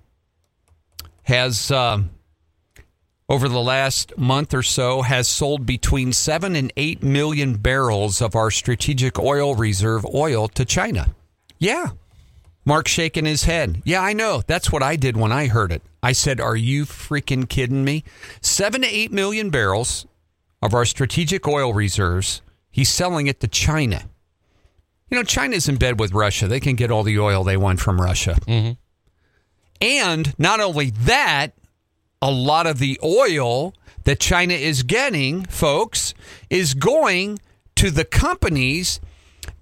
has, 1.24 1.72
um, 1.72 2.12
over 3.30 3.48
the 3.48 3.62
last 3.62 4.18
month 4.18 4.54
or 4.54 4.64
so, 4.64 5.04
has 5.04 5.28
sold 5.28 5.66
between 5.66 6.12
7 6.12 6.56
and 6.56 6.74
8 6.76 7.04
million 7.04 7.58
barrels 7.58 8.22
of 8.22 8.36
our 8.36 8.50
strategic 8.50 9.20
oil 9.20 9.56
reserve 9.56 10.06
oil 10.14 10.48
to 10.50 10.66
China? 10.66 11.14
Yeah. 11.60 11.90
Mark 12.66 12.88
shaking 12.88 13.26
his 13.26 13.44
head. 13.44 13.82
Yeah, 13.86 14.02
I 14.02 14.14
know. 14.14 14.42
That's 14.48 14.72
what 14.72 14.84
I 14.84 14.96
did 14.96 15.16
when 15.16 15.32
I 15.32 15.48
heard 15.48 15.72
it. 15.72 15.84
I 16.02 16.12
said, 16.12 16.40
Are 16.40 16.56
you 16.56 16.86
freaking 16.86 17.48
kidding 17.48 17.84
me? 17.84 18.04
Seven 18.42 18.82
to 18.82 18.88
eight 18.88 19.12
million 19.12 19.50
barrels 19.50 20.06
of 20.62 20.74
our 20.74 20.86
strategic 20.86 21.48
oil 21.48 21.74
reserves. 21.74 22.42
He's 22.72 22.90
selling 22.90 23.28
it 23.28 23.40
to 23.42 23.48
China. 23.48 24.04
You 25.10 25.18
know, 25.18 25.24
China's 25.24 25.68
in 25.68 25.78
bed 25.78 26.00
with 26.00 26.14
Russia. 26.14 26.48
They 26.48 26.60
can 26.60 26.76
get 26.76 26.92
all 26.92 27.04
the 27.04 27.20
oil 27.20 27.44
they 27.44 27.58
want 27.58 27.80
from 27.80 28.00
Russia. 28.00 28.38
Mm-hmm. 28.48 28.74
And 29.82 30.38
not 30.38 30.60
only 30.60 30.92
that, 30.92 31.54
a 32.22 32.32
lot 32.32 32.68
of 32.68 32.80
the 32.80 33.00
oil 33.04 33.74
that 34.04 34.20
China 34.20 34.54
is 34.54 34.84
getting, 34.84 35.46
folks, 35.46 36.14
is 36.50 36.74
going 36.74 37.40
to 37.76 37.92
the 37.92 38.06
companies 38.06 39.00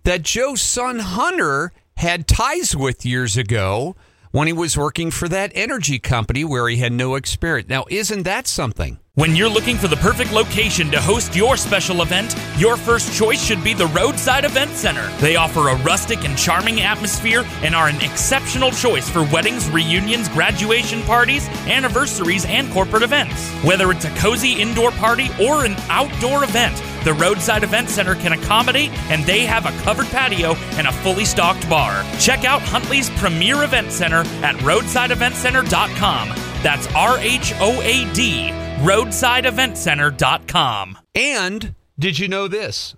that 0.04 0.24
Joe's 0.24 0.62
son 0.62 1.00
Hunter 1.00 1.72
had 1.98 2.28
ties 2.28 2.76
with 2.76 3.06
years 3.06 3.38
ago 3.38 3.96
when 4.32 4.48
he 4.48 4.54
was 4.54 4.78
working 4.78 5.12
for 5.12 5.28
that 5.30 5.52
energy 5.56 6.00
company 6.00 6.44
where 6.44 6.68
he 6.68 6.78
had 6.78 6.92
no 6.92 7.16
experience. 7.16 7.70
Now, 7.70 7.86
isn't 7.90 8.24
that 8.24 8.48
something? 8.48 9.00
When 9.18 9.36
you're 9.36 9.50
looking 9.50 9.78
for 9.78 9.88
the 9.88 9.96
perfect 9.96 10.32
location 10.32 10.92
to 10.92 11.02
host 11.02 11.36
your 11.36 11.58
special 11.58 12.04
event, 12.04 12.36
your 12.56 12.78
first 12.78 13.18
choice 13.18 13.44
should 13.44 13.64
be 13.64 13.74
the 13.74 13.88
Roadside 13.88 14.46
Event 14.46 14.70
Center. 14.72 15.10
They 15.18 15.38
offer 15.38 15.70
a 15.70 15.76
rustic 15.78 16.24
and 16.24 16.38
charming 16.38 16.82
atmosphere 16.82 17.44
and 17.64 17.74
are 17.74 17.88
an 17.88 18.00
exceptional 18.02 18.70
choice 18.70 19.10
for 19.10 19.24
weddings, 19.34 19.68
reunions, 19.72 20.30
graduation 20.30 21.02
parties, 21.02 21.48
anniversaries, 21.66 22.46
and 22.46 22.72
corporate 22.72 23.02
events. 23.02 23.52
Whether 23.64 23.90
it's 23.90 24.06
a 24.06 24.14
cozy 24.18 24.62
indoor 24.62 24.92
party 24.92 25.30
or 25.42 25.66
an 25.66 25.76
outdoor 25.90 26.44
event, 26.44 26.80
the 27.08 27.14
Roadside 27.14 27.64
Event 27.64 27.90
Center 27.90 28.16
can 28.16 28.34
accommodate, 28.34 28.92
and 29.10 29.24
they 29.24 29.46
have 29.46 29.66
a 29.66 29.72
covered 29.84 30.08
patio 30.08 30.56
and 30.74 30.88
a 30.88 30.92
fully 30.92 31.24
stocked 31.24 31.70
bar. 31.70 32.04
Check 32.20 32.44
out 32.44 32.62
Huntley's 32.62 33.10
premier 33.12 33.64
event 33.64 33.94
center 33.94 34.26
at 34.44 34.58
roadsideeventcenter.com. 34.58 36.28
That's 36.62 36.94
R 36.94 37.18
H 37.20 37.54
O 37.62 37.82
A 37.82 38.14
D, 38.14 38.50
roadsideeventcenter.com. 38.82 40.98
And 41.16 41.76
did 41.98 42.20
you 42.20 42.28
know 42.28 42.50
this? 42.50 42.94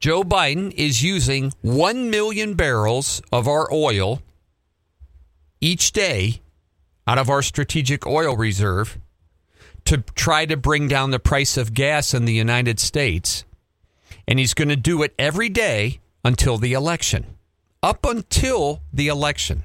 Joe 0.00 0.22
Biden 0.22 0.72
is 0.72 1.02
using 1.02 1.52
1 1.60 2.08
million 2.08 2.54
barrels 2.54 3.20
of 3.30 3.46
our 3.46 3.70
oil 3.70 4.22
each 5.60 5.92
day 5.92 6.40
out 7.06 7.18
of 7.18 7.28
our 7.28 7.42
strategic 7.42 8.06
oil 8.06 8.34
reserve 8.34 8.98
to 9.84 9.98
try 10.14 10.46
to 10.46 10.56
bring 10.56 10.88
down 10.88 11.10
the 11.10 11.18
price 11.18 11.56
of 11.56 11.74
gas 11.74 12.14
in 12.14 12.24
the 12.24 12.32
United 12.32 12.78
States. 12.78 13.44
And 14.26 14.38
he's 14.38 14.54
going 14.54 14.68
to 14.68 14.76
do 14.76 15.02
it 15.02 15.14
every 15.18 15.48
day 15.48 16.00
until 16.24 16.58
the 16.58 16.72
election, 16.72 17.36
up 17.82 18.04
until 18.04 18.80
the 18.92 19.08
election. 19.08 19.64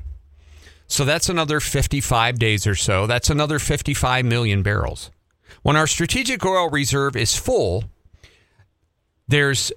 So 0.88 1.06
that's 1.06 1.30
another 1.30 1.60
55 1.60 2.40
days 2.40 2.66
or 2.66 2.76
so. 2.76 3.08
That's 3.08 3.30
another 3.30 3.60
55 3.60 4.26
million 4.26 4.64
barrels. 4.64 5.12
When 5.62 5.76
our 5.76 5.88
strategic 5.88 6.46
oil 6.46 6.70
reserve 6.70 7.16
is 7.16 7.36
full, 7.36 7.84
there's 9.28 9.72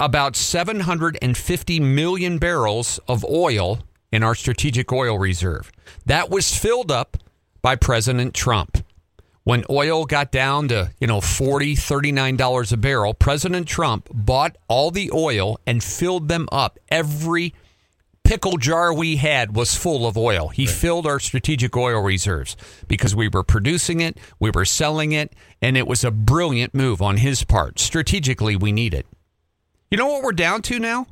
about 0.00 0.36
750 0.36 1.80
million 1.80 2.38
barrels 2.38 2.98
of 3.06 3.24
oil 3.24 3.80
in 4.10 4.22
our 4.22 4.34
strategic 4.34 4.90
oil 4.92 5.18
reserve. 5.18 5.70
That 6.06 6.30
was 6.30 6.56
filled 6.56 6.90
up 6.90 7.18
by 7.60 7.76
President 7.76 8.32
Trump. 8.32 8.78
When 9.44 9.62
oil 9.68 10.06
got 10.06 10.32
down 10.32 10.68
to, 10.68 10.90
you 10.98 11.06
know, 11.06 11.20
40, 11.20 11.76
39 11.76 12.36
dollars 12.36 12.72
a 12.72 12.78
barrel, 12.78 13.12
President 13.12 13.68
Trump 13.68 14.08
bought 14.12 14.56
all 14.68 14.90
the 14.90 15.10
oil 15.12 15.60
and 15.66 15.84
filled 15.84 16.28
them 16.28 16.48
up. 16.50 16.78
Every 16.88 17.54
pickle 18.24 18.56
jar 18.56 18.92
we 18.94 19.16
had 19.16 19.54
was 19.54 19.74
full 19.76 20.06
of 20.06 20.16
oil. 20.16 20.48
He 20.48 20.64
filled 20.64 21.06
our 21.06 21.20
strategic 21.20 21.76
oil 21.76 22.00
reserves 22.00 22.56
because 22.88 23.14
we 23.14 23.28
were 23.28 23.42
producing 23.44 24.00
it, 24.00 24.16
we 24.40 24.50
were 24.50 24.64
selling 24.64 25.12
it, 25.12 25.34
and 25.60 25.76
it 25.76 25.86
was 25.86 26.04
a 26.04 26.10
brilliant 26.10 26.74
move 26.74 27.02
on 27.02 27.18
his 27.18 27.44
part. 27.44 27.78
Strategically, 27.78 28.56
we 28.56 28.72
need 28.72 28.94
it. 28.94 29.06
You 29.90 29.98
know 29.98 30.06
what 30.06 30.22
we're 30.22 30.32
down 30.32 30.62
to 30.62 30.78
now? 30.78 31.06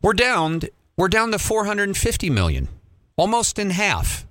We're 0.00 0.14
down 0.14 0.62
we're 0.96 1.08
down 1.08 1.30
to 1.32 1.38
450 1.38 2.30
million. 2.30 2.68
Almost 3.18 3.58
in 3.58 3.68
half. 3.68 4.26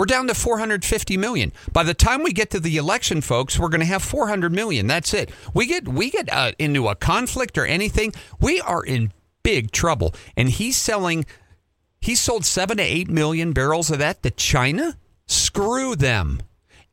We're 0.00 0.06
down 0.06 0.28
to 0.28 0.34
450 0.34 1.18
million. 1.18 1.52
By 1.74 1.82
the 1.82 1.92
time 1.92 2.22
we 2.22 2.32
get 2.32 2.48
to 2.52 2.58
the 2.58 2.78
election, 2.78 3.20
folks, 3.20 3.58
we're 3.58 3.68
going 3.68 3.82
to 3.82 3.86
have 3.86 4.02
400 4.02 4.50
million. 4.50 4.86
That's 4.86 5.12
it. 5.12 5.30
We 5.52 5.66
get 5.66 5.86
we 5.86 6.08
get 6.08 6.32
uh, 6.32 6.52
into 6.58 6.88
a 6.88 6.94
conflict 6.94 7.58
or 7.58 7.66
anything, 7.66 8.14
we 8.40 8.62
are 8.62 8.82
in 8.82 9.12
big 9.42 9.72
trouble. 9.72 10.14
And 10.38 10.48
he's 10.48 10.78
selling 10.78 11.26
he 12.00 12.14
sold 12.14 12.46
7 12.46 12.78
to 12.78 12.82
8 12.82 13.10
million 13.10 13.52
barrels 13.52 13.90
of 13.90 13.98
that 13.98 14.22
to 14.22 14.30
China? 14.30 14.96
Screw 15.26 15.94
them. 15.94 16.40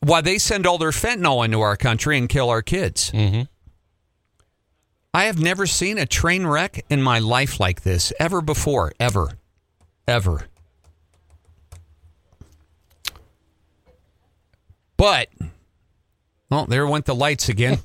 Why 0.01 0.19
they 0.19 0.37
send 0.37 0.67
all 0.67 0.77
their 0.77 0.91
fentanyl 0.91 1.45
into 1.45 1.61
our 1.61 1.77
country 1.77 2.17
and 2.17 2.27
kill 2.27 2.49
our 2.49 2.61
kids. 2.61 3.09
I 5.13 5.23
have 5.23 5.39
never 5.39 5.65
seen 5.65 5.97
a 5.97 6.05
train 6.05 6.45
wreck 6.45 6.83
in 6.89 7.01
my 7.01 7.19
life 7.19 7.57
like 7.57 7.83
this 7.83 8.11
ever 8.19 8.41
before, 8.41 8.91
ever, 8.99 9.37
ever. 10.09 10.49
But, 14.97 15.29
well, 16.49 16.65
there 16.65 16.88
went 16.88 17.05
the 17.05 17.15
lights 17.15 17.49
again. 17.49 17.79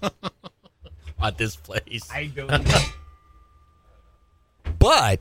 At 1.22 1.38
this 1.38 1.54
place. 1.54 2.10
I 2.12 2.26
don't 2.26 2.50
but 4.78 5.20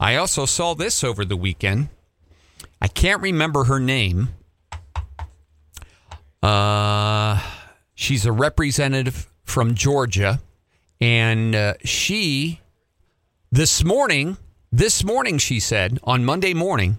I 0.00 0.16
also 0.16 0.44
saw 0.44 0.74
this 0.74 1.04
over 1.04 1.24
the 1.24 1.36
weekend. 1.36 1.88
I 2.80 2.88
can't 2.88 3.22
remember 3.22 3.64
her 3.64 3.78
name. 3.78 4.30
Uh, 6.42 7.40
she's 7.94 8.26
a 8.26 8.32
representative 8.32 9.30
from 9.44 9.74
Georgia, 9.74 10.40
and 11.00 11.54
uh, 11.54 11.74
she 11.84 12.60
this 13.52 13.84
morning, 13.84 14.36
this 14.72 15.04
morning, 15.04 15.38
she 15.38 15.60
said 15.60 15.98
on 16.04 16.24
Monday 16.24 16.52
morning, 16.52 16.98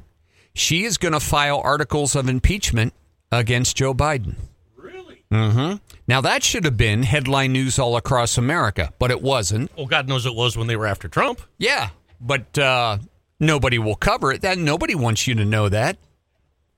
she 0.54 0.86
is 0.86 0.98
going 0.98 1.14
to 1.14 1.20
file 1.20 1.62
articles 1.64 2.16
of 2.16 2.28
impeachment 2.28 2.94
against 3.32 3.76
Joe 3.76 3.94
Biden. 3.94 4.36
Really? 4.76 5.24
Mm-hmm. 5.32 5.78
Now 6.08 6.22
that 6.22 6.44
should 6.44 6.64
have 6.66 6.78
been 6.78 7.04
headline 7.04 7.52
news 7.52 7.80
all 7.80 7.98
across 7.98 8.38
America, 8.38 8.94
but 9.00 9.12
it 9.12 9.22
wasn't. 9.22 9.76
Well, 9.76 9.88
God 9.88 10.08
knows 10.08 10.26
it 10.26 10.36
was 10.36 10.58
when 10.58 10.68
they 10.68 10.76
were 10.76 10.88
after 10.88 11.08
Trump. 11.08 11.42
Yeah, 11.58 11.90
but 12.22 12.58
uh, 12.58 13.00
nobody 13.40 13.80
will 13.80 13.96
cover 13.96 14.32
it. 14.32 14.42
That 14.42 14.58
nobody 14.58 14.96
wants 14.96 15.28
you 15.28 15.36
to 15.36 15.46
know 15.46 15.70
that. 15.70 15.98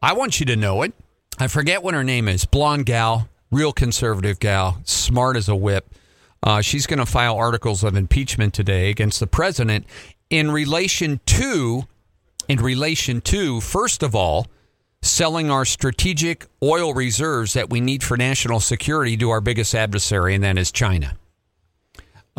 I 0.01 0.13
want 0.13 0.39
you 0.39 0.45
to 0.47 0.55
know 0.55 0.81
it. 0.83 0.93
I 1.37 1.47
forget 1.47 1.83
what 1.83 1.93
her 1.93 2.03
name 2.03 2.27
is. 2.27 2.45
Blonde 2.45 2.85
gal, 2.85 3.29
real 3.51 3.71
conservative 3.71 4.39
gal, 4.39 4.81
smart 4.83 5.37
as 5.37 5.47
a 5.47 5.55
whip. 5.55 5.93
Uh, 6.41 6.61
she's 6.61 6.87
going 6.87 6.99
to 6.99 7.05
file 7.05 7.35
articles 7.35 7.83
of 7.83 7.95
impeachment 7.95 8.53
today 8.53 8.89
against 8.89 9.19
the 9.19 9.27
president 9.27 9.85
in 10.29 10.51
relation 10.51 11.19
to, 11.25 11.83
in 12.47 12.59
relation 12.59 13.19
to, 13.21 13.59
first 13.59 14.03
of 14.03 14.15
all, 14.15 14.47
selling 15.01 15.49
our 15.49 15.65
strategic 15.65 16.45
oil 16.61 16.93
reserves 16.93 17.53
that 17.53 17.69
we 17.69 17.81
need 17.81 18.03
for 18.03 18.17
national 18.17 18.59
security 18.59 19.15
to 19.17 19.29
our 19.29 19.41
biggest 19.41 19.73
adversary, 19.73 20.35
and 20.35 20.43
that 20.43 20.57
is 20.57 20.71
China 20.71 21.17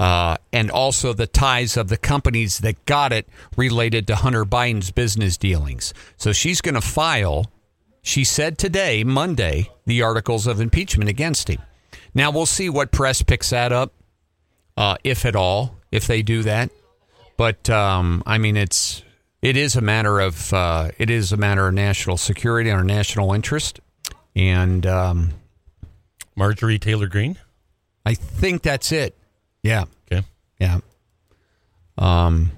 uh, 0.00 0.38
and 0.50 0.70
also 0.70 1.12
the 1.12 1.26
ties 1.26 1.76
of 1.76 1.88
the 1.88 1.96
companies 1.98 2.60
that 2.60 2.86
got 2.86 3.12
it 3.12 3.28
related 3.54 4.06
to 4.06 4.16
Hunter 4.16 4.46
Biden's 4.46 4.90
business 4.90 5.36
dealings. 5.36 5.92
So 6.16 6.32
she's 6.32 6.62
going 6.62 6.74
to 6.74 6.80
file, 6.80 7.52
she 8.00 8.24
said 8.24 8.56
today, 8.56 9.04
Monday, 9.04 9.70
the 9.84 10.00
articles 10.00 10.46
of 10.46 10.58
impeachment 10.58 11.10
against 11.10 11.48
him. 11.48 11.60
Now 12.14 12.30
we'll 12.30 12.46
see 12.46 12.70
what 12.70 12.92
press 12.92 13.20
picks 13.20 13.50
that 13.50 13.72
up, 13.72 13.92
uh, 14.74 14.96
if 15.04 15.26
at 15.26 15.36
all, 15.36 15.76
if 15.92 16.06
they 16.06 16.22
do 16.22 16.44
that. 16.44 16.70
But 17.36 17.68
um, 17.68 18.22
I 18.24 18.38
mean, 18.38 18.56
it's 18.56 19.02
it 19.42 19.56
is 19.56 19.76
a 19.76 19.80
matter 19.80 20.20
of 20.20 20.52
uh, 20.52 20.90
it 20.98 21.10
is 21.10 21.32
a 21.32 21.36
matter 21.36 21.66
of 21.68 21.74
national 21.74 22.16
security 22.16 22.70
and 22.70 22.78
our 22.78 22.84
national 22.84 23.32
interest, 23.32 23.80
and 24.36 24.86
um, 24.86 25.30
Marjorie 26.36 26.78
Taylor 26.78 27.06
Greene. 27.06 27.38
I 28.04 28.14
think 28.14 28.62
that's 28.62 28.92
it. 28.92 29.16
Yeah. 29.62 29.84
Okay. 30.10 30.26
Yeah. 30.58 30.80
Um, 31.96 32.52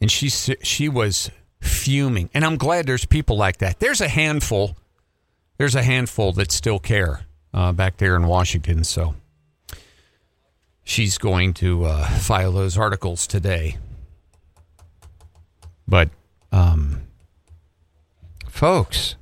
and 0.00 0.10
she 0.10 0.28
she 0.28 0.88
was 0.88 1.30
fuming, 1.60 2.30
and 2.34 2.44
I'm 2.44 2.56
glad 2.56 2.86
there's 2.86 3.04
people 3.04 3.36
like 3.36 3.58
that. 3.58 3.80
There's 3.80 4.00
a 4.00 4.08
handful. 4.08 4.76
There's 5.58 5.74
a 5.74 5.82
handful 5.82 6.32
that 6.32 6.52
still 6.52 6.78
care 6.78 7.26
uh, 7.52 7.72
back 7.72 7.98
there 7.98 8.16
in 8.16 8.26
Washington. 8.26 8.84
So 8.84 9.14
she's 10.84 11.18
going 11.18 11.52
to 11.54 11.84
uh, 11.84 12.08
file 12.18 12.52
those 12.52 12.78
articles 12.78 13.26
today. 13.26 13.76
But, 15.90 16.08
um, 16.52 17.02
folks, 18.48 19.16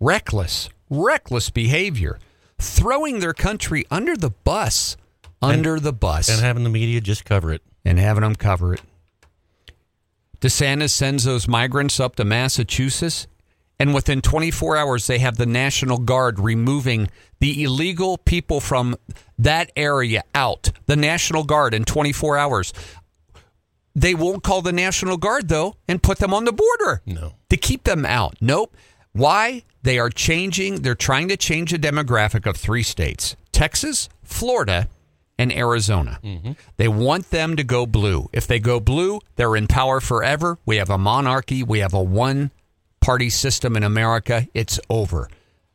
reckless, 0.00 0.70
reckless 0.90 1.50
behavior, 1.50 2.18
throwing 2.58 3.20
their 3.20 3.34
country 3.34 3.84
under 3.90 4.16
the 4.16 4.30
bus, 4.30 4.96
under 5.42 5.78
the 5.78 5.92
bus 5.92 6.28
And 6.30 6.40
having 6.40 6.64
the 6.64 6.70
media 6.70 7.00
just 7.02 7.24
cover 7.26 7.52
it. 7.52 7.60
and 7.84 7.98
having 7.98 8.22
them 8.22 8.34
cover 8.34 8.72
it. 8.74 8.80
DeSantis 10.40 10.90
sends 10.90 11.24
those 11.24 11.46
migrants 11.46 12.00
up 12.00 12.16
to 12.16 12.24
Massachusetts, 12.24 13.26
and 13.78 13.92
within 13.94 14.20
24 14.22 14.76
hours, 14.76 15.06
they 15.06 15.18
have 15.18 15.36
the 15.36 15.46
National 15.46 15.98
Guard 15.98 16.38
removing 16.38 17.08
the 17.40 17.62
illegal 17.64 18.16
people 18.18 18.60
from 18.60 18.96
that 19.38 19.70
area 19.76 20.22
out. 20.34 20.70
The 20.86 20.96
National 20.96 21.44
Guard 21.44 21.74
in 21.74 21.84
24 21.84 22.38
hours. 22.38 22.72
They 23.94 24.14
won't 24.14 24.42
call 24.42 24.60
the 24.62 24.72
National 24.72 25.16
Guard, 25.16 25.48
though, 25.48 25.76
and 25.88 26.02
put 26.02 26.18
them 26.18 26.34
on 26.34 26.44
the 26.44 26.52
border 26.52 27.00
No. 27.06 27.34
to 27.48 27.56
keep 27.56 27.84
them 27.84 28.04
out. 28.04 28.34
Nope. 28.40 28.76
Why? 29.12 29.62
They 29.82 29.98
are 29.98 30.10
changing, 30.10 30.82
they're 30.82 30.94
trying 30.96 31.28
to 31.28 31.36
change 31.36 31.70
the 31.70 31.78
demographic 31.78 32.46
of 32.48 32.56
three 32.56 32.82
states 32.82 33.36
Texas, 33.52 34.08
Florida, 34.22 34.88
and 35.38 35.52
Arizona. 35.52 36.18
Mm-hmm. 36.24 36.52
They 36.76 36.88
want 36.88 37.30
them 37.30 37.54
to 37.56 37.62
go 37.64 37.86
blue. 37.86 38.28
If 38.32 38.46
they 38.46 38.58
go 38.58 38.80
blue, 38.80 39.20
they're 39.36 39.54
in 39.56 39.66
power 39.68 40.00
forever. 40.00 40.58
We 40.66 40.76
have 40.76 40.90
a 40.90 40.98
monarchy, 40.98 41.62
we 41.62 41.78
have 41.80 41.94
a 41.94 42.02
one 42.02 42.50
party 43.00 43.30
system 43.30 43.76
in 43.76 43.82
America. 43.84 44.48
It's 44.54 44.80
over. 44.88 45.28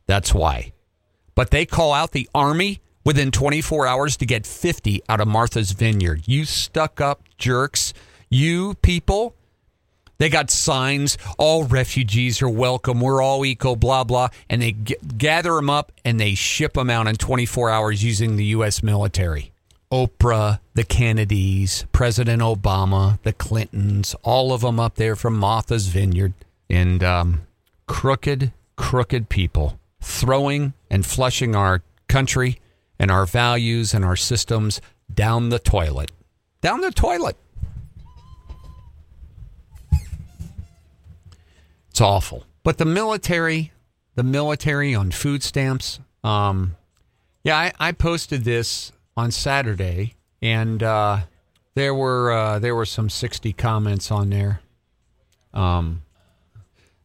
That's 0.06 0.34
why. 0.34 0.72
But 1.34 1.50
they 1.50 1.64
call 1.64 1.92
out 1.92 2.10
the 2.12 2.28
army 2.34 2.80
within 3.04 3.30
24 3.30 3.86
hours 3.86 4.16
to 4.18 4.26
get 4.26 4.46
50 4.46 5.02
out 5.08 5.20
of 5.20 5.28
Martha's 5.28 5.70
Vineyard. 5.72 6.26
You 6.26 6.44
stuck 6.44 7.00
up 7.00 7.22
jerks. 7.38 7.94
You 8.30 8.74
people, 8.74 9.34
they 10.18 10.28
got 10.28 10.50
signs. 10.50 11.18
All 11.38 11.64
refugees 11.64 12.40
are 12.42 12.48
welcome. 12.48 13.00
We're 13.00 13.22
all 13.22 13.44
eco, 13.44 13.74
blah, 13.74 14.04
blah. 14.04 14.28
And 14.48 14.62
they 14.62 14.72
g- 14.72 14.96
gather 15.18 15.54
them 15.54 15.68
up 15.70 15.92
and 16.04 16.20
they 16.20 16.34
ship 16.34 16.74
them 16.74 16.90
out 16.90 17.06
in 17.08 17.16
24 17.16 17.70
hours 17.70 18.04
using 18.04 18.36
the 18.36 18.44
U.S. 18.46 18.82
military. 18.82 19.52
Oprah, 19.90 20.60
the 20.74 20.84
Kennedys, 20.84 21.84
President 21.90 22.40
Obama, 22.40 23.18
the 23.24 23.32
Clintons, 23.32 24.14
all 24.22 24.52
of 24.52 24.60
them 24.60 24.78
up 24.78 24.94
there 24.94 25.16
from 25.16 25.36
Martha's 25.36 25.88
Vineyard. 25.88 26.32
And 26.68 27.02
um, 27.02 27.40
crooked, 27.88 28.52
crooked 28.76 29.28
people 29.28 29.80
throwing 30.00 30.72
and 30.88 31.04
flushing 31.04 31.56
our 31.56 31.82
country 32.08 32.60
and 32.98 33.10
our 33.10 33.26
values 33.26 33.92
and 33.92 34.04
our 34.04 34.16
systems 34.16 34.80
down 35.12 35.48
the 35.48 35.58
toilet. 35.58 36.12
down 36.60 36.80
the 36.82 36.92
toilet. 36.92 37.36
It's 42.00 42.06
awful. 42.06 42.44
But 42.62 42.78
the 42.78 42.86
military, 42.86 43.72
the 44.14 44.22
military 44.22 44.94
on 44.94 45.10
food 45.10 45.42
stamps. 45.42 46.00
Um, 46.24 46.76
yeah, 47.44 47.58
I, 47.58 47.72
I 47.78 47.92
posted 47.92 48.44
this 48.44 48.90
on 49.18 49.30
Saturday, 49.30 50.14
and 50.40 50.82
uh, 50.82 51.18
there 51.74 51.94
were 51.94 52.32
uh, 52.32 52.58
there 52.58 52.74
were 52.74 52.86
some 52.86 53.10
sixty 53.10 53.52
comments 53.52 54.10
on 54.10 54.30
there. 54.30 54.62
Um, 55.52 56.00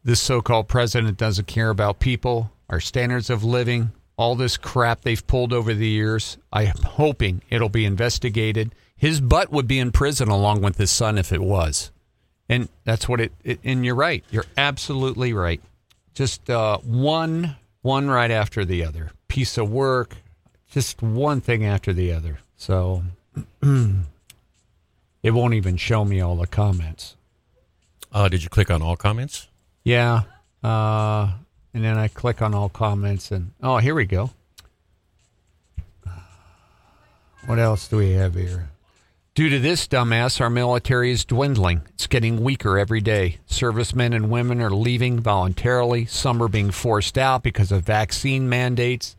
this 0.02 0.18
so-called 0.18 0.66
president 0.66 1.18
doesn't 1.18 1.46
care 1.46 1.68
about 1.68 2.00
people, 2.00 2.50
our 2.70 2.80
standards 2.80 3.28
of 3.28 3.44
living, 3.44 3.90
all 4.16 4.34
this 4.34 4.56
crap 4.56 5.02
they've 5.02 5.26
pulled 5.26 5.52
over 5.52 5.74
the 5.74 5.86
years. 5.86 6.38
I'm 6.50 6.72
hoping 6.82 7.42
it'll 7.50 7.68
be 7.68 7.84
investigated. 7.84 8.74
His 8.96 9.20
butt 9.20 9.52
would 9.52 9.68
be 9.68 9.78
in 9.78 9.92
prison 9.92 10.30
along 10.30 10.62
with 10.62 10.78
his 10.78 10.90
son 10.90 11.18
if 11.18 11.34
it 11.34 11.42
was. 11.42 11.92
And 12.48 12.68
that's 12.84 13.08
what 13.08 13.20
it, 13.20 13.32
it 13.44 13.60
and 13.64 13.84
you're 13.84 13.94
right. 13.94 14.24
You're 14.30 14.46
absolutely 14.56 15.32
right. 15.32 15.60
Just 16.14 16.48
uh, 16.48 16.78
one 16.78 17.56
one 17.82 18.08
right 18.08 18.30
after 18.30 18.64
the 18.64 18.84
other. 18.84 19.10
Piece 19.28 19.58
of 19.58 19.70
work, 19.70 20.16
just 20.70 21.02
one 21.02 21.40
thing 21.40 21.64
after 21.64 21.92
the 21.92 22.12
other. 22.12 22.38
So 22.56 23.02
it 23.62 25.30
won't 25.30 25.54
even 25.54 25.76
show 25.76 26.04
me 26.04 26.20
all 26.20 26.36
the 26.36 26.46
comments. 26.46 27.16
Uh, 28.12 28.28
did 28.28 28.42
you 28.42 28.48
click 28.48 28.70
on 28.70 28.82
all 28.82 28.96
comments? 28.96 29.48
Yeah. 29.84 30.22
Uh, 30.62 31.32
and 31.74 31.84
then 31.84 31.98
I 31.98 32.08
click 32.08 32.40
on 32.42 32.54
all 32.54 32.68
comments 32.68 33.30
and 33.30 33.52
oh, 33.62 33.78
here 33.78 33.94
we 33.94 34.06
go. 34.06 34.30
What 37.46 37.60
else 37.60 37.86
do 37.86 37.98
we 37.98 38.12
have 38.12 38.34
here? 38.34 38.70
Due 39.36 39.48
to 39.50 39.58
this 39.58 39.86
dumbass, 39.86 40.40
our 40.40 40.48
military 40.48 41.10
is 41.10 41.26
dwindling. 41.26 41.82
It's 41.90 42.06
getting 42.06 42.42
weaker 42.42 42.78
every 42.78 43.02
day. 43.02 43.36
Servicemen 43.44 44.14
and 44.14 44.30
women 44.30 44.62
are 44.62 44.70
leaving 44.70 45.20
voluntarily. 45.20 46.06
Some 46.06 46.42
are 46.42 46.48
being 46.48 46.70
forced 46.70 47.18
out 47.18 47.42
because 47.42 47.70
of 47.70 47.84
vaccine 47.84 48.48
mandates. 48.48 49.14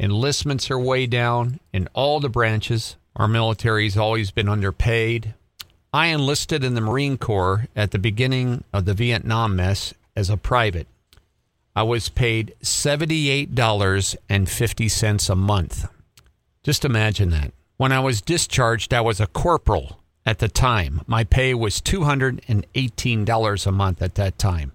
Enlistments 0.00 0.72
are 0.72 0.78
way 0.80 1.06
down 1.06 1.60
in 1.72 1.88
all 1.92 2.18
the 2.18 2.28
branches. 2.28 2.96
Our 3.14 3.28
military 3.28 3.84
has 3.84 3.96
always 3.96 4.32
been 4.32 4.48
underpaid. 4.48 5.34
I 5.92 6.06
enlisted 6.06 6.64
in 6.64 6.74
the 6.74 6.80
Marine 6.80 7.16
Corps 7.16 7.68
at 7.76 7.92
the 7.92 8.00
beginning 8.00 8.64
of 8.72 8.86
the 8.86 8.94
Vietnam 8.94 9.54
mess 9.54 9.94
as 10.16 10.30
a 10.30 10.36
private. 10.36 10.88
I 11.76 11.84
was 11.84 12.08
paid 12.08 12.56
$78.50 12.64 15.30
a 15.30 15.36
month. 15.36 15.88
Just 16.64 16.84
imagine 16.84 17.30
that. 17.30 17.52
When 17.78 17.92
I 17.92 18.00
was 18.00 18.20
discharged, 18.20 18.92
I 18.92 19.00
was 19.00 19.20
a 19.20 19.28
corporal 19.28 20.02
at 20.26 20.40
the 20.40 20.48
time. 20.48 21.02
My 21.06 21.22
pay 21.22 21.54
was 21.54 21.80
$218 21.80 23.66
a 23.66 23.72
month 23.72 24.02
at 24.02 24.16
that 24.16 24.36
time. 24.36 24.72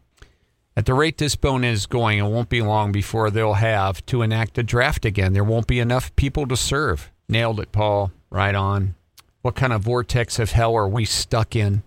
At 0.78 0.86
the 0.86 0.94
rate 0.94 1.18
this 1.18 1.36
bone 1.36 1.66
is 1.66 1.86
going, 1.86 2.20
it 2.20 2.24
won't 2.24 2.48
be 2.48 2.62
long 2.62 2.94
before 2.94 3.30
they'll 3.30 3.56
have 3.56 4.06
to 4.06 4.22
enact 4.22 4.58
a 4.58 4.64
draft 4.64 5.04
again. 5.04 5.34
There 5.34 5.44
won't 5.44 5.68
be 5.68 5.82
enough 5.82 6.16
people 6.16 6.48
to 6.48 6.56
serve. 6.56 7.12
Nailed 7.28 7.60
it, 7.60 7.74
Paul. 7.74 8.14
Right 8.30 8.56
on. 8.56 8.96
What 9.42 9.56
kind 9.56 9.74
of 9.74 9.82
vortex 9.82 10.40
of 10.40 10.54
hell 10.54 10.74
are 10.74 10.88
we 10.88 11.04
stuck 11.04 11.58
in? 11.58 11.84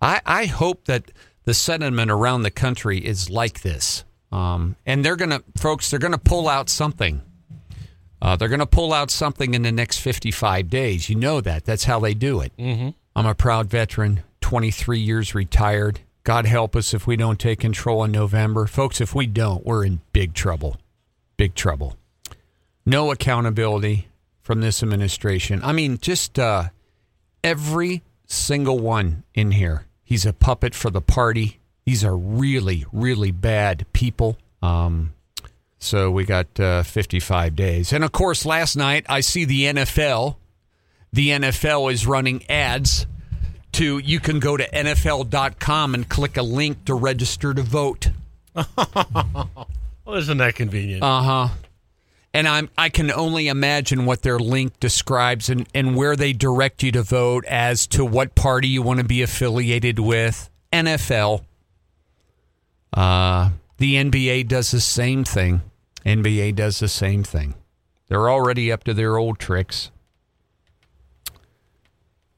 I, 0.00 0.20
I 0.26 0.46
hope 0.46 0.86
that 0.86 1.12
the 1.44 1.54
sentiment 1.54 2.10
around 2.10 2.42
the 2.42 2.50
country 2.50 2.98
is 2.98 3.30
like 3.30 3.62
this. 3.62 4.04
Um, 4.32 4.74
and 4.84 5.04
they're 5.04 5.14
going 5.14 5.30
to, 5.30 5.44
folks, 5.56 5.88
they're 5.88 6.00
going 6.00 6.10
to 6.10 6.18
pull 6.18 6.48
out 6.48 6.68
something. 6.68 7.22
Uh, 8.22 8.36
they're 8.36 8.48
going 8.48 8.60
to 8.60 8.66
pull 8.66 8.92
out 8.92 9.10
something 9.10 9.52
in 9.52 9.62
the 9.62 9.72
next 9.72 9.98
55 9.98 10.70
days. 10.70 11.08
You 11.10 11.16
know 11.16 11.40
that. 11.40 11.64
That's 11.64 11.84
how 11.84 11.98
they 11.98 12.14
do 12.14 12.40
it. 12.40 12.56
Mm-hmm. 12.56 12.90
I'm 13.16 13.26
a 13.26 13.34
proud 13.34 13.68
veteran, 13.68 14.22
23 14.40 15.00
years 15.00 15.34
retired. 15.34 16.00
God 16.22 16.46
help 16.46 16.76
us 16.76 16.94
if 16.94 17.04
we 17.04 17.16
don't 17.16 17.40
take 17.40 17.58
control 17.58 18.04
in 18.04 18.12
November. 18.12 18.68
Folks, 18.68 19.00
if 19.00 19.12
we 19.12 19.26
don't, 19.26 19.66
we're 19.66 19.84
in 19.84 20.02
big 20.12 20.34
trouble. 20.34 20.76
Big 21.36 21.56
trouble. 21.56 21.96
No 22.86 23.10
accountability 23.10 24.06
from 24.40 24.60
this 24.60 24.84
administration. 24.84 25.60
I 25.64 25.72
mean, 25.72 25.98
just 25.98 26.38
uh, 26.38 26.68
every 27.42 28.02
single 28.26 28.78
one 28.78 29.24
in 29.34 29.50
here. 29.50 29.86
He's 30.04 30.24
a 30.24 30.32
puppet 30.32 30.76
for 30.76 30.90
the 30.90 31.00
party. 31.00 31.58
These 31.84 32.04
are 32.04 32.16
really, 32.16 32.86
really 32.92 33.32
bad 33.32 33.84
people. 33.92 34.38
Um, 34.62 35.12
so 35.82 36.10
we 36.10 36.24
got 36.24 36.58
uh, 36.60 36.82
55 36.82 37.56
days. 37.56 37.92
And 37.92 38.04
of 38.04 38.12
course, 38.12 38.44
last 38.44 38.76
night 38.76 39.04
I 39.08 39.20
see 39.20 39.44
the 39.44 39.64
NFL. 39.64 40.36
The 41.12 41.28
NFL 41.30 41.92
is 41.92 42.06
running 42.06 42.48
ads 42.48 43.06
to 43.72 43.98
you 43.98 44.20
can 44.20 44.38
go 44.38 44.56
to 44.56 44.68
NFL.com 44.70 45.94
and 45.94 46.08
click 46.08 46.36
a 46.36 46.42
link 46.42 46.84
to 46.86 46.94
register 46.94 47.52
to 47.54 47.62
vote. 47.62 48.10
Well, 50.04 50.16
isn't 50.16 50.38
that 50.38 50.56
convenient? 50.56 51.02
Uh 51.02 51.22
huh. 51.22 51.48
And 52.34 52.48
I'm 52.48 52.70
I 52.76 52.88
can 52.88 53.10
only 53.10 53.48
imagine 53.48 54.04
what 54.04 54.22
their 54.22 54.38
link 54.38 54.80
describes 54.80 55.48
and, 55.48 55.66
and 55.74 55.96
where 55.96 56.16
they 56.16 56.32
direct 56.32 56.82
you 56.82 56.92
to 56.92 57.02
vote 57.02 57.44
as 57.46 57.86
to 57.88 58.04
what 58.04 58.34
party 58.34 58.68
you 58.68 58.82
want 58.82 58.98
to 58.98 59.04
be 59.04 59.22
affiliated 59.22 59.98
with. 59.98 60.50
NFL. 60.72 61.44
Uh, 62.92 63.50
the 63.78 63.94
NBA 63.94 64.48
does 64.48 64.70
the 64.70 64.80
same 64.80 65.24
thing. 65.24 65.62
NBA 66.04 66.54
does 66.54 66.78
the 66.78 66.88
same 66.88 67.22
thing. 67.22 67.54
They're 68.08 68.30
already 68.30 68.70
up 68.70 68.84
to 68.84 68.94
their 68.94 69.16
old 69.16 69.38
tricks. 69.38 69.90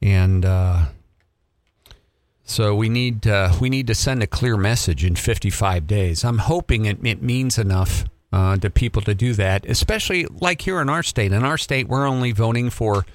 And 0.01 0.45
uh, 0.45 0.87
so 2.45 2.75
we 2.75 2.89
need 2.89 3.27
uh, 3.27 3.55
we 3.61 3.71
need 3.71 3.87
to 3.87 3.95
send 3.95 4.23
a 4.23 4.27
clear 4.27 4.57
message 4.57 5.05
in 5.05 5.17
55 5.17 5.87
days. 5.87 6.25
I'm 6.25 6.39
hoping 6.39 6.85
it, 6.85 7.05
it 7.05 7.23
means 7.23 7.59
enough 7.59 8.05
uh, 8.33 8.57
to 8.59 8.69
people 8.69 9.01
to 9.03 9.15
do 9.15 9.33
that, 9.35 9.65
especially 9.67 10.27
like 10.27 10.61
here 10.61 10.81
in 10.81 10.91
our 10.91 11.03
state. 11.03 11.33
In 11.33 11.45
our 11.45 11.57
state, 11.57 11.89
we're 11.89 12.07
only 12.07 12.33
voting 12.33 12.71
for. 12.71 13.07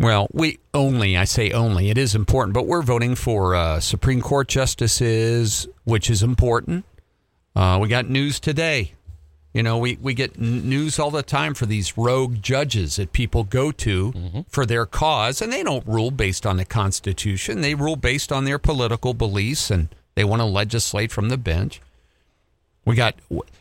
Well, 0.00 0.28
we 0.32 0.60
only, 0.72 1.16
I 1.16 1.24
say 1.24 1.50
only, 1.50 1.90
it 1.90 1.98
is 1.98 2.14
important, 2.14 2.54
but 2.54 2.66
we're 2.66 2.82
voting 2.82 3.16
for 3.16 3.56
uh, 3.56 3.80
Supreme 3.80 4.20
Court 4.20 4.46
justices, 4.46 5.66
which 5.82 6.08
is 6.08 6.22
important. 6.22 6.84
Uh, 7.56 7.78
we 7.82 7.88
got 7.88 8.08
news 8.08 8.38
today. 8.38 8.92
You 9.54 9.62
know, 9.62 9.78
we, 9.78 9.98
we 10.00 10.12
get 10.12 10.38
news 10.38 10.98
all 10.98 11.10
the 11.10 11.22
time 11.22 11.54
for 11.54 11.64
these 11.64 11.96
rogue 11.96 12.42
judges 12.42 12.96
that 12.96 13.12
people 13.12 13.44
go 13.44 13.72
to 13.72 14.44
for 14.48 14.66
their 14.66 14.84
cause, 14.84 15.40
and 15.40 15.52
they 15.52 15.62
don't 15.62 15.86
rule 15.86 16.10
based 16.10 16.46
on 16.46 16.58
the 16.58 16.64
Constitution. 16.64 17.62
They 17.62 17.74
rule 17.74 17.96
based 17.96 18.30
on 18.30 18.44
their 18.44 18.58
political 18.58 19.14
beliefs, 19.14 19.70
and 19.70 19.88
they 20.14 20.24
want 20.24 20.40
to 20.40 20.46
legislate 20.46 21.10
from 21.10 21.28
the 21.30 21.38
bench. 21.38 21.80
We 22.84 22.94
got 22.94 23.16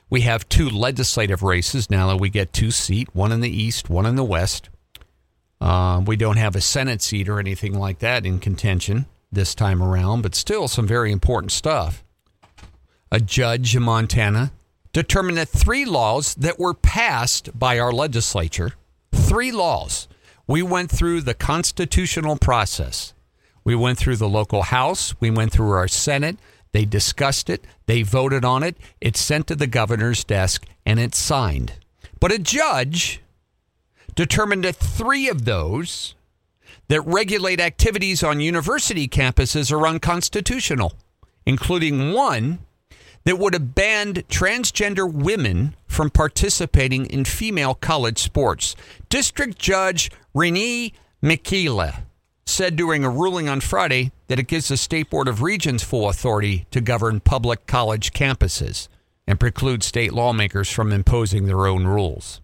we 0.10 0.21
have 0.21 0.47
two 0.50 0.69
legislative 0.69 1.41
races 1.41 1.89
now 1.89 2.08
that 2.08 2.17
we 2.17 2.30
get 2.30 2.54
two 2.54 2.71
seat, 2.71 3.10
one 3.13 3.32
in 3.32 3.41
the 3.41 3.50
east, 3.50 3.89
one 3.89 4.06
in 4.06 4.15
the 4.15 4.23
west. 4.23 4.69
Um, 5.60 6.06
we 6.06 6.15
don't 6.15 6.38
have 6.38 6.56
a 6.56 6.62
Senate 6.62 7.02
seat 7.02 7.28
or 7.28 7.39
anything 7.39 7.78
like 7.78 8.00
that 8.00 8.26
in 8.26 8.39
contention 8.39 9.06
this 9.32 9.56
time 9.56 9.82
around, 9.82 10.21
but 10.21 10.36
still 10.36 10.67
some 10.67 10.88
very 10.88 11.12
important 11.12 11.52
stuff. 11.52 12.04
A 13.12 13.19
judge 13.19 13.76
in 13.76 13.84
Montana 13.84 14.52
determined 14.97 15.38
that 15.38 15.47
three 15.47 15.86
laws 15.86 16.33
that 16.33 16.57
were 16.57 16.73
passed 16.73 17.51
by 17.53 17.77
our 17.77 17.91
legislature, 17.91 18.71
three 19.13 19.51
laws, 19.51 20.07
we 20.47 20.63
went 20.63 20.89
through 20.89 21.21
the 21.21 21.36
constitutional 21.36 22.36
process. 22.36 23.13
We 23.63 23.75
went 23.75 23.99
through 23.99 24.15
the 24.15 24.27
local 24.27 24.63
House, 24.63 25.13
we 25.19 25.29
went 25.29 25.51
through 25.51 25.69
our 25.69 25.88
Senate. 25.88 26.39
They 26.71 26.83
discussed 26.83 27.47
it, 27.47 27.63
they 27.86 28.01
voted 28.01 28.43
on 28.43 28.63
it, 28.63 28.75
it's 28.99 29.19
sent 29.19 29.45
to 29.47 29.55
the 29.55 29.67
governor's 29.67 30.23
desk, 30.23 30.65
and 30.83 30.99
it's 30.99 31.19
signed. 31.19 31.73
But 32.19 32.31
a 32.31 32.39
judge 32.39 33.21
determined 34.15 34.63
that 34.63 34.77
three 34.77 35.29
of 35.29 35.45
those 35.45 36.15
that 36.87 37.02
regulate 37.02 37.60
activities 37.60 38.23
on 38.23 38.39
university 38.39 39.08
campuses 39.08 39.71
are 39.71 39.87
unconstitutional, 39.87 40.93
including 41.45 42.13
one 42.13 42.65
that 43.28 43.38
would 43.38 43.54
have 43.54 43.75
banned 43.75 44.25
transgender 44.30 45.12
women 45.12 45.75
from 45.86 46.10
participating 46.10 47.06
in 47.08 47.25
female 47.25 47.73
college 47.73 48.19
sports. 48.19 48.73
District 49.10 49.60
Judge 49.60 50.10
Rienne 50.34 50.94
McElyea 51.21 52.04
said 52.46 52.78
during 52.78 53.04
a 53.04 53.10
ruling 53.10 53.50
on 53.50 53.60
Friday 53.60 54.13
that 54.28 54.40
it 54.40 54.48
gives 54.48 54.69
the 54.69 54.78
State 54.78 55.10
Board 55.10 55.28
of 55.28 55.42
Regents 55.42 55.84
full 55.84 56.08
authority 56.08 56.67
to 56.71 56.80
govern 56.80 57.19
public 57.19 57.67
college 57.67 58.13
campuses 58.13 58.88
and 59.28 59.38
preclude 59.38 59.84
state 59.84 60.13
lawmakers 60.13 60.71
from 60.71 60.94
imposing 60.94 61.48
their 61.48 61.67
own 61.67 61.86
rules. 61.86 62.40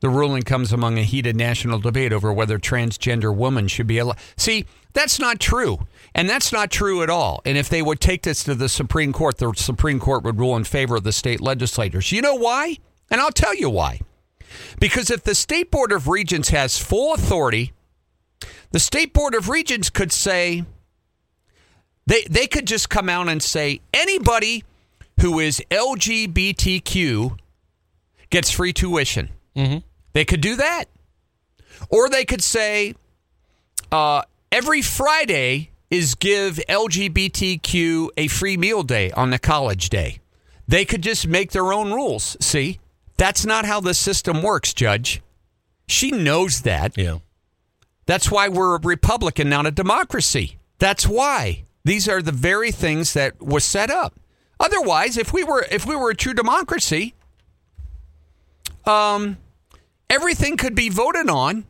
The 0.00 0.08
ruling 0.08 0.42
comes 0.42 0.72
among 0.72 0.98
a 0.98 1.04
heated 1.04 1.36
national 1.36 1.78
debate 1.78 2.12
over 2.12 2.32
whether 2.32 2.58
transgender 2.58 3.32
women 3.32 3.68
should 3.68 3.86
be 3.86 3.98
allowed. 3.98 4.18
See, 4.36 4.66
that's 4.92 5.20
not 5.20 5.38
true. 5.38 5.86
And 6.14 6.28
that's 6.28 6.52
not 6.52 6.70
true 6.70 7.02
at 7.02 7.10
all. 7.10 7.42
And 7.44 7.58
if 7.58 7.68
they 7.68 7.82
would 7.82 8.00
take 8.00 8.22
this 8.22 8.44
to 8.44 8.54
the 8.54 8.68
Supreme 8.68 9.12
Court, 9.12 9.38
the 9.38 9.52
Supreme 9.56 9.98
Court 9.98 10.22
would 10.22 10.38
rule 10.38 10.56
in 10.56 10.64
favor 10.64 10.96
of 10.96 11.02
the 11.02 11.12
state 11.12 11.40
legislators. 11.40 12.12
You 12.12 12.22
know 12.22 12.36
why? 12.36 12.76
And 13.10 13.20
I'll 13.20 13.32
tell 13.32 13.54
you 13.54 13.68
why. 13.68 14.00
Because 14.78 15.10
if 15.10 15.24
the 15.24 15.34
State 15.34 15.70
Board 15.72 15.90
of 15.90 16.06
Regents 16.06 16.50
has 16.50 16.78
full 16.78 17.14
authority, 17.14 17.72
The 18.70 18.78
State 18.78 19.12
Board 19.12 19.34
of 19.34 19.48
Regents 19.48 19.90
could 19.90 20.12
say, 20.12 20.64
they, 22.06 22.22
they 22.30 22.46
could 22.46 22.66
just 22.66 22.90
come 22.90 23.08
out 23.08 23.28
and 23.28 23.42
say, 23.42 23.80
anybody 23.92 24.62
who 25.20 25.40
is 25.40 25.62
LGBTQ 25.70 27.38
gets 28.30 28.50
free 28.50 28.72
tuition. 28.72 29.30
Mm-hmm. 29.56 29.78
They 30.12 30.24
could 30.24 30.40
do 30.40 30.56
that. 30.56 30.84
Or 31.88 32.08
they 32.08 32.24
could 32.24 32.42
say, 32.42 32.94
uh, 33.90 34.22
every 34.52 34.82
Friday 34.82 35.70
is 35.90 36.14
give 36.14 36.56
LGBTQ 36.68 38.08
a 38.16 38.28
free 38.28 38.56
meal 38.56 38.82
day 38.82 39.10
on 39.12 39.30
the 39.30 39.38
college 39.38 39.88
day. 39.88 40.20
They 40.66 40.84
could 40.84 41.02
just 41.02 41.26
make 41.26 41.52
their 41.52 41.72
own 41.72 41.92
rules. 41.92 42.36
See, 42.40 42.80
that's 43.16 43.44
not 43.44 43.64
how 43.64 43.80
the 43.80 43.94
system 43.94 44.42
works, 44.42 44.72
Judge. 44.72 45.20
She 45.86 46.10
knows 46.10 46.62
that. 46.62 46.96
Yeah. 46.96 47.18
That's 48.06 48.30
why 48.30 48.48
we're 48.48 48.76
a 48.76 48.80
Republican, 48.80 49.48
not 49.48 49.66
a 49.66 49.70
democracy. 49.70 50.58
That's 50.78 51.06
why. 51.06 51.64
These 51.84 52.08
are 52.08 52.22
the 52.22 52.32
very 52.32 52.72
things 52.72 53.12
that 53.12 53.40
was 53.40 53.64
set 53.64 53.90
up. 53.90 54.18
Otherwise, 54.58 55.16
if 55.18 55.32
we 55.32 55.44
were 55.44 55.66
if 55.70 55.84
we 55.84 55.96
were 55.96 56.10
a 56.10 56.14
true 56.14 56.32
democracy, 56.32 57.14
um, 58.86 59.36
everything 60.08 60.56
could 60.56 60.74
be 60.74 60.88
voted 60.88 61.28
on 61.28 61.66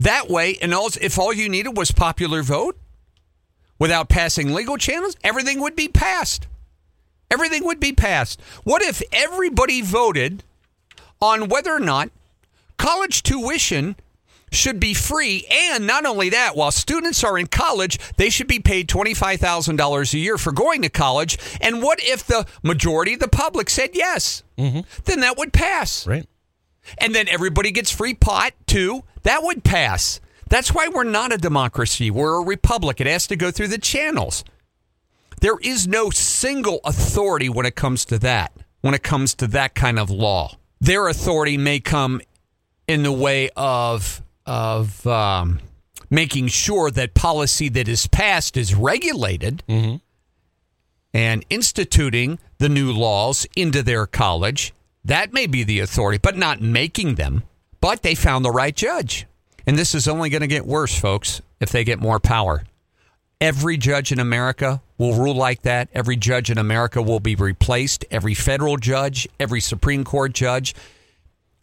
that 0.00 0.28
way. 0.28 0.56
And 0.60 0.74
all, 0.74 0.90
if 1.00 1.18
all 1.18 1.32
you 1.32 1.48
needed 1.48 1.76
was 1.76 1.90
popular 1.90 2.42
vote, 2.42 2.78
without 3.78 4.08
passing 4.08 4.52
legal 4.52 4.76
channels, 4.76 5.16
everything 5.22 5.60
would 5.60 5.76
be 5.76 5.88
passed. 5.88 6.46
Everything 7.30 7.64
would 7.64 7.80
be 7.80 7.92
passed. 7.92 8.40
What 8.64 8.82
if 8.82 9.02
everybody 9.12 9.82
voted 9.82 10.42
on 11.20 11.48
whether 11.48 11.72
or 11.72 11.80
not 11.80 12.10
college 12.78 13.22
tuition 13.22 13.96
should 14.50 14.80
be 14.80 14.94
free? 14.94 15.46
And 15.50 15.86
not 15.86 16.06
only 16.06 16.30
that, 16.30 16.56
while 16.56 16.70
students 16.70 17.22
are 17.22 17.38
in 17.38 17.46
college, 17.46 17.98
they 18.16 18.30
should 18.30 18.46
be 18.46 18.60
paid 18.60 18.88
$25,000 18.88 20.14
a 20.14 20.18
year 20.18 20.38
for 20.38 20.52
going 20.52 20.82
to 20.82 20.88
college. 20.88 21.38
And 21.60 21.82
what 21.82 21.98
if 22.02 22.26
the 22.26 22.46
majority 22.62 23.14
of 23.14 23.20
the 23.20 23.28
public 23.28 23.68
said 23.68 23.90
yes? 23.92 24.42
Mm-hmm. 24.56 24.80
Then 25.04 25.20
that 25.20 25.36
would 25.36 25.52
pass. 25.52 26.06
Right. 26.06 26.26
And 26.96 27.14
then 27.14 27.28
everybody 27.28 27.70
gets 27.70 27.90
free 27.90 28.14
pot 28.14 28.52
too. 28.66 29.04
That 29.24 29.42
would 29.42 29.64
pass. 29.64 30.20
That's 30.48 30.72
why 30.72 30.88
we're 30.88 31.04
not 31.04 31.32
a 31.32 31.38
democracy. 31.38 32.10
We're 32.10 32.40
a 32.40 32.44
republic. 32.44 33.00
It 33.00 33.06
has 33.06 33.26
to 33.26 33.36
go 33.36 33.50
through 33.50 33.68
the 33.68 33.78
channels. 33.78 34.44
There 35.40 35.58
is 35.62 35.86
no 35.86 36.10
single 36.10 36.80
authority 36.84 37.48
when 37.48 37.66
it 37.66 37.76
comes 37.76 38.04
to 38.06 38.18
that, 38.20 38.52
when 38.80 38.94
it 38.94 39.02
comes 39.02 39.34
to 39.36 39.46
that 39.48 39.74
kind 39.74 39.98
of 39.98 40.10
law. 40.10 40.56
Their 40.80 41.08
authority 41.08 41.56
may 41.58 41.80
come 41.80 42.20
in 42.86 43.02
the 43.02 43.12
way 43.12 43.50
of, 43.56 44.22
of 44.46 45.06
um, 45.06 45.60
making 46.10 46.48
sure 46.48 46.90
that 46.90 47.14
policy 47.14 47.68
that 47.68 47.86
is 47.88 48.06
passed 48.06 48.56
is 48.56 48.74
regulated 48.74 49.62
and 51.12 51.44
instituting 51.50 52.38
the 52.58 52.68
new 52.68 52.92
laws 52.92 53.46
into 53.54 53.82
their 53.82 54.06
college. 54.06 54.72
That 55.08 55.32
may 55.32 55.46
be 55.46 55.64
the 55.64 55.80
authority, 55.80 56.18
but 56.22 56.36
not 56.36 56.60
making 56.60 57.14
them. 57.14 57.42
But 57.80 58.02
they 58.02 58.14
found 58.14 58.44
the 58.44 58.50
right 58.50 58.76
judge. 58.76 59.26
And 59.66 59.78
this 59.78 59.94
is 59.94 60.06
only 60.06 60.28
going 60.28 60.42
to 60.42 60.46
get 60.46 60.66
worse, 60.66 60.98
folks, 60.98 61.40
if 61.60 61.70
they 61.70 61.82
get 61.82 61.98
more 61.98 62.20
power. 62.20 62.64
Every 63.40 63.78
judge 63.78 64.12
in 64.12 64.18
America 64.18 64.82
will 64.98 65.14
rule 65.14 65.34
like 65.34 65.62
that. 65.62 65.88
Every 65.94 66.16
judge 66.16 66.50
in 66.50 66.58
America 66.58 67.00
will 67.00 67.20
be 67.20 67.34
replaced. 67.36 68.04
Every 68.10 68.34
federal 68.34 68.76
judge, 68.76 69.26
every 69.40 69.60
Supreme 69.60 70.04
Court 70.04 70.34
judge 70.34 70.74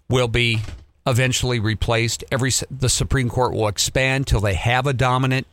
will 0.10 0.28
be 0.28 0.62
eventually 1.06 1.60
replaced. 1.60 2.24
Every 2.32 2.52
the 2.72 2.90
Supreme 2.90 3.30
Court 3.30 3.54
will 3.54 3.68
expand 3.68 4.26
till 4.26 4.40
they 4.42 4.56
have 4.56 4.88
a 4.88 4.94
dominant 4.94 5.46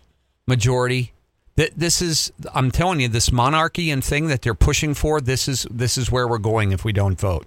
majority. 0.47 1.13
Th- 1.59 1.73
This 1.77 2.01
is 2.01 2.33
I'm 2.55 2.71
telling 2.71 3.01
you 3.01 3.09
this 3.09 3.31
monarchy 3.31 3.91
and 3.91 4.03
thing 4.03 4.29
that 4.29 4.41
they're 4.41 4.55
pushing 4.55 4.95
for, 4.95 5.21
this 5.21 5.47
is 5.47 5.67
this 5.71 5.99
is 5.99 6.11
where 6.11 6.27
we're 6.27 6.39
going 6.39 6.73
if 6.73 6.85
we 6.87 6.93
don't 6.93 7.21
vote. 7.21 7.47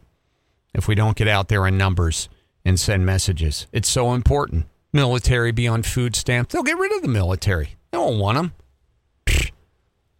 If 0.75 0.87
we 0.87 0.93
don't 0.93 1.17
get 1.17 1.27
out 1.27 1.47
there 1.47 1.65
in 1.65 1.77
numbers 1.77 2.29
and 2.65 2.79
send 2.79 3.05
messages. 3.05 3.67
It's 3.71 3.89
so 3.89 4.13
important. 4.13 4.65
Military 4.91 5.51
be 5.51 5.67
on 5.67 5.83
food 5.83 6.15
stamps. 6.15 6.53
They'll 6.53 6.63
get 6.63 6.77
rid 6.77 6.91
of 6.91 7.01
the 7.01 7.07
military. 7.07 7.75
They 7.91 7.97
won't 7.97 8.19
want 8.19 8.37
them. 8.37 8.53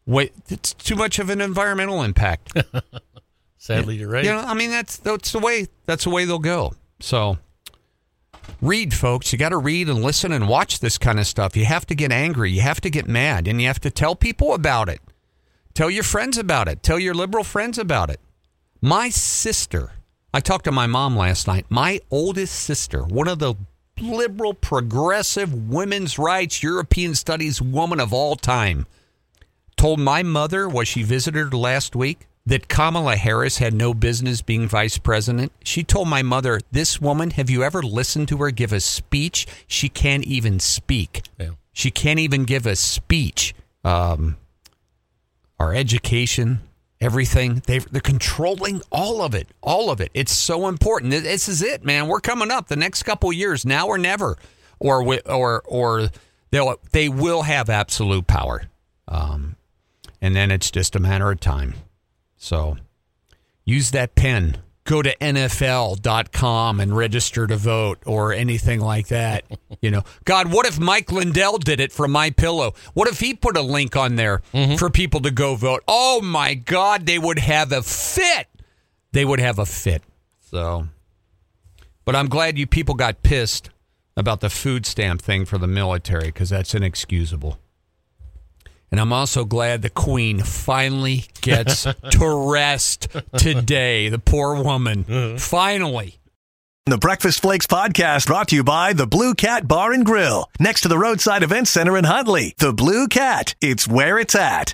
Wait, 0.06 0.34
it's 0.49 0.74
too 0.74 0.95
much 0.95 1.20
of 1.20 1.30
an 1.30 1.41
environmental 1.41 2.03
impact. 2.03 2.58
Sadly, 3.58 3.95
you're 3.97 4.10
right. 4.10 4.24
You 4.24 4.32
know, 4.32 4.39
I 4.39 4.53
mean 4.53 4.70
that's 4.70 4.97
that's 4.97 5.32
the 5.32 5.39
way 5.39 5.68
that's 5.86 6.03
the 6.03 6.12
way 6.12 6.26
they'll 6.26 6.39
go. 6.39 6.74
So 6.99 7.38
read, 8.62 8.93
folks. 8.93 9.34
You 9.34 9.39
got 9.39 9.49
to 9.49 9.58
read 9.58 9.89
and 9.89 10.03
listen 10.03 10.32
and 10.32 10.47
watch 10.47 10.80
this 10.80 10.97
kind 10.97 11.20
of 11.20 11.26
stuff. 11.26 11.58
You 11.58 11.66
have 11.66 11.88
to 11.88 11.95
get 11.95 12.12
angry. 12.12 12.51
You 12.51 12.62
have 12.62 12.80
to 12.82 12.89
get 12.89 13.08
mad, 13.08 13.47
and 13.47 13.60
you 13.60 13.68
have 13.68 13.80
to 13.82 13.89
tell 13.89 14.16
people 14.16 14.53
about 14.53 14.88
it. 14.88 15.01
Tell 15.74 15.89
your 15.89 16.03
friends 16.03 16.38
about 16.38 16.68
it. 16.68 16.84
Tell 16.84 16.99
your 16.99 17.16
liberal 17.16 17.43
friends 17.43 17.78
about 17.78 18.10
it. 18.10 18.20
My 18.82 19.10
sister. 19.10 19.93
I 20.36 20.41
talked 20.41 20.65
to 20.65 20.71
my 20.73 20.86
mom 20.86 21.15
last 21.15 21.47
night. 21.47 21.65
My 21.69 22.01
oldest 22.11 22.53
sister, 22.53 23.03
one 23.03 23.29
of 23.29 23.39
the 23.39 23.55
liberal, 24.01 24.53
progressive, 24.53 25.69
women's 25.69 26.19
rights, 26.19 26.61
European 26.61 27.15
studies 27.15 27.61
woman 27.61 28.01
of 28.01 28.11
all 28.11 28.36
time, 28.36 28.86
told 29.77 30.01
my 30.01 30.23
mother, 30.23 30.67
was 30.67 30.89
she 30.89 31.03
visited 31.03 31.53
her 31.53 31.57
last 31.57 31.95
week, 31.95 32.27
that 32.45 32.67
Kamala 32.67 33.15
Harris 33.15 33.59
had 33.59 33.73
no 33.73 33.93
business 33.93 34.41
being 34.41 34.67
vice 34.67 34.97
president. 34.97 35.53
She 35.63 35.86
told 35.86 36.09
my 36.09 36.21
mother, 36.21 36.59
This 36.69 36.99
woman, 36.99 37.29
have 37.29 37.49
you 37.49 37.63
ever 37.63 37.81
listened 37.81 38.27
to 38.27 38.38
her 38.39 38.51
give 38.51 38.73
a 38.73 38.81
speech? 38.81 39.47
She 39.67 39.88
can't 39.88 40.25
even 40.25 40.59
speak. 40.59 41.21
Yeah. 41.39 41.51
She 41.71 41.91
can't 41.91 42.19
even 42.19 42.43
give 42.43 42.65
a 42.65 42.75
speech. 42.75 43.55
Um, 43.86 44.36
our 45.61 45.73
education, 45.73 46.59
everything, 47.01 47.61
they, 47.65 47.79
they're 47.79 48.01
controlling 48.01 48.81
all 48.91 49.21
of 49.21 49.35
it. 49.35 49.47
All 49.61 49.89
of 49.89 50.01
it. 50.01 50.11
It's 50.13 50.31
so 50.31 50.67
important. 50.67 51.11
This 51.11 51.47
is 51.47 51.61
it, 51.61 51.83
man. 51.83 52.07
We're 52.07 52.21
coming 52.21 52.51
up 52.51 52.67
the 52.67 52.75
next 52.75 53.03
couple 53.03 53.31
years, 53.33 53.65
now 53.65 53.87
or 53.87 53.97
never. 53.97 54.37
Or, 54.79 55.19
or, 55.25 55.61
or 55.65 56.09
they'll, 56.51 56.75
they 56.91 57.09
will 57.09 57.43
have 57.43 57.69
absolute 57.69 58.27
power. 58.27 58.63
Um, 59.07 59.55
and 60.21 60.35
then 60.35 60.51
it's 60.51 60.71
just 60.71 60.95
a 60.95 60.99
matter 60.99 61.31
of 61.31 61.39
time. 61.39 61.75
So 62.37 62.77
use 63.63 63.91
that 63.91 64.15
pen. 64.15 64.57
Go 64.86 65.01
to 65.01 65.15
NFL.com 65.17 66.79
and 66.79 66.95
register 66.95 67.47
to 67.47 67.57
vote 67.57 67.99
or 68.05 68.33
anything 68.33 68.79
like 68.79 69.07
that. 69.07 69.43
You 69.81 69.91
know, 69.91 70.03
God, 70.23 70.51
what 70.51 70.65
if 70.65 70.79
Mike 70.79 71.11
Lindell 71.11 71.59
did 71.59 71.79
it 71.79 71.91
from 71.91 72.11
My 72.11 72.31
Pillow? 72.31 72.73
What 72.93 73.07
if 73.07 73.19
he 73.19 73.36
put 73.36 73.55
a 73.55 73.61
link 73.61 73.95
on 73.95 74.15
there 74.15 74.41
mm-hmm. 74.51 74.77
for 74.77 74.89
people 74.89 75.19
to 75.19 75.31
go 75.31 75.55
vote? 75.55 75.83
Oh 75.88 76.21
my 76.21 76.55
God, 76.55 77.05
they 77.05 77.19
would 77.19 77.38
have 77.38 77.71
a 77.71 77.83
fit. 77.83 78.47
They 79.11 79.25
would 79.25 79.39
have 79.39 79.59
a 79.59 79.65
fit. 79.65 80.01
So, 80.39 80.88
but 82.03 82.15
I'm 82.15 82.29
glad 82.29 82.57
you 82.57 82.65
people 82.65 82.95
got 82.95 83.21
pissed 83.21 83.69
about 84.17 84.39
the 84.39 84.49
food 84.49 84.86
stamp 84.86 85.21
thing 85.21 85.45
for 85.45 85.57
the 85.57 85.67
military 85.67 86.27
because 86.27 86.49
that's 86.49 86.73
inexcusable. 86.73 87.59
And 88.91 88.99
I'm 88.99 89.11
also 89.13 89.45
glad 89.45 89.81
the 89.81 89.89
Queen 89.89 90.39
finally 90.39 91.25
gets 91.41 91.83
to 92.11 92.51
rest 92.51 93.07
today. 93.38 94.09
The 94.09 94.19
poor 94.19 94.61
woman. 94.61 95.38
Finally. 95.38 96.19
The 96.88 96.99
Breakfast 96.99 97.41
Flakes 97.41 97.65
podcast 97.65 98.27
brought 98.27 98.49
to 98.49 98.55
you 98.55 98.63
by 98.63 98.93
the 98.93 99.07
Blue 99.07 99.33
Cat 99.33 99.67
Bar 99.67 99.91
and 99.91 100.05
Grill, 100.05 100.51
next 100.59 100.81
to 100.81 100.88
the 100.88 100.99
Roadside 100.99 101.41
Event 101.41 101.67
Center 101.67 101.97
in 101.97 102.03
Huntley. 102.03 102.53
The 102.59 102.73
Blue 102.73 103.07
Cat, 103.07 103.55
it's 103.59 103.88
where 103.88 104.19
it's 104.19 104.36
at. 104.36 104.73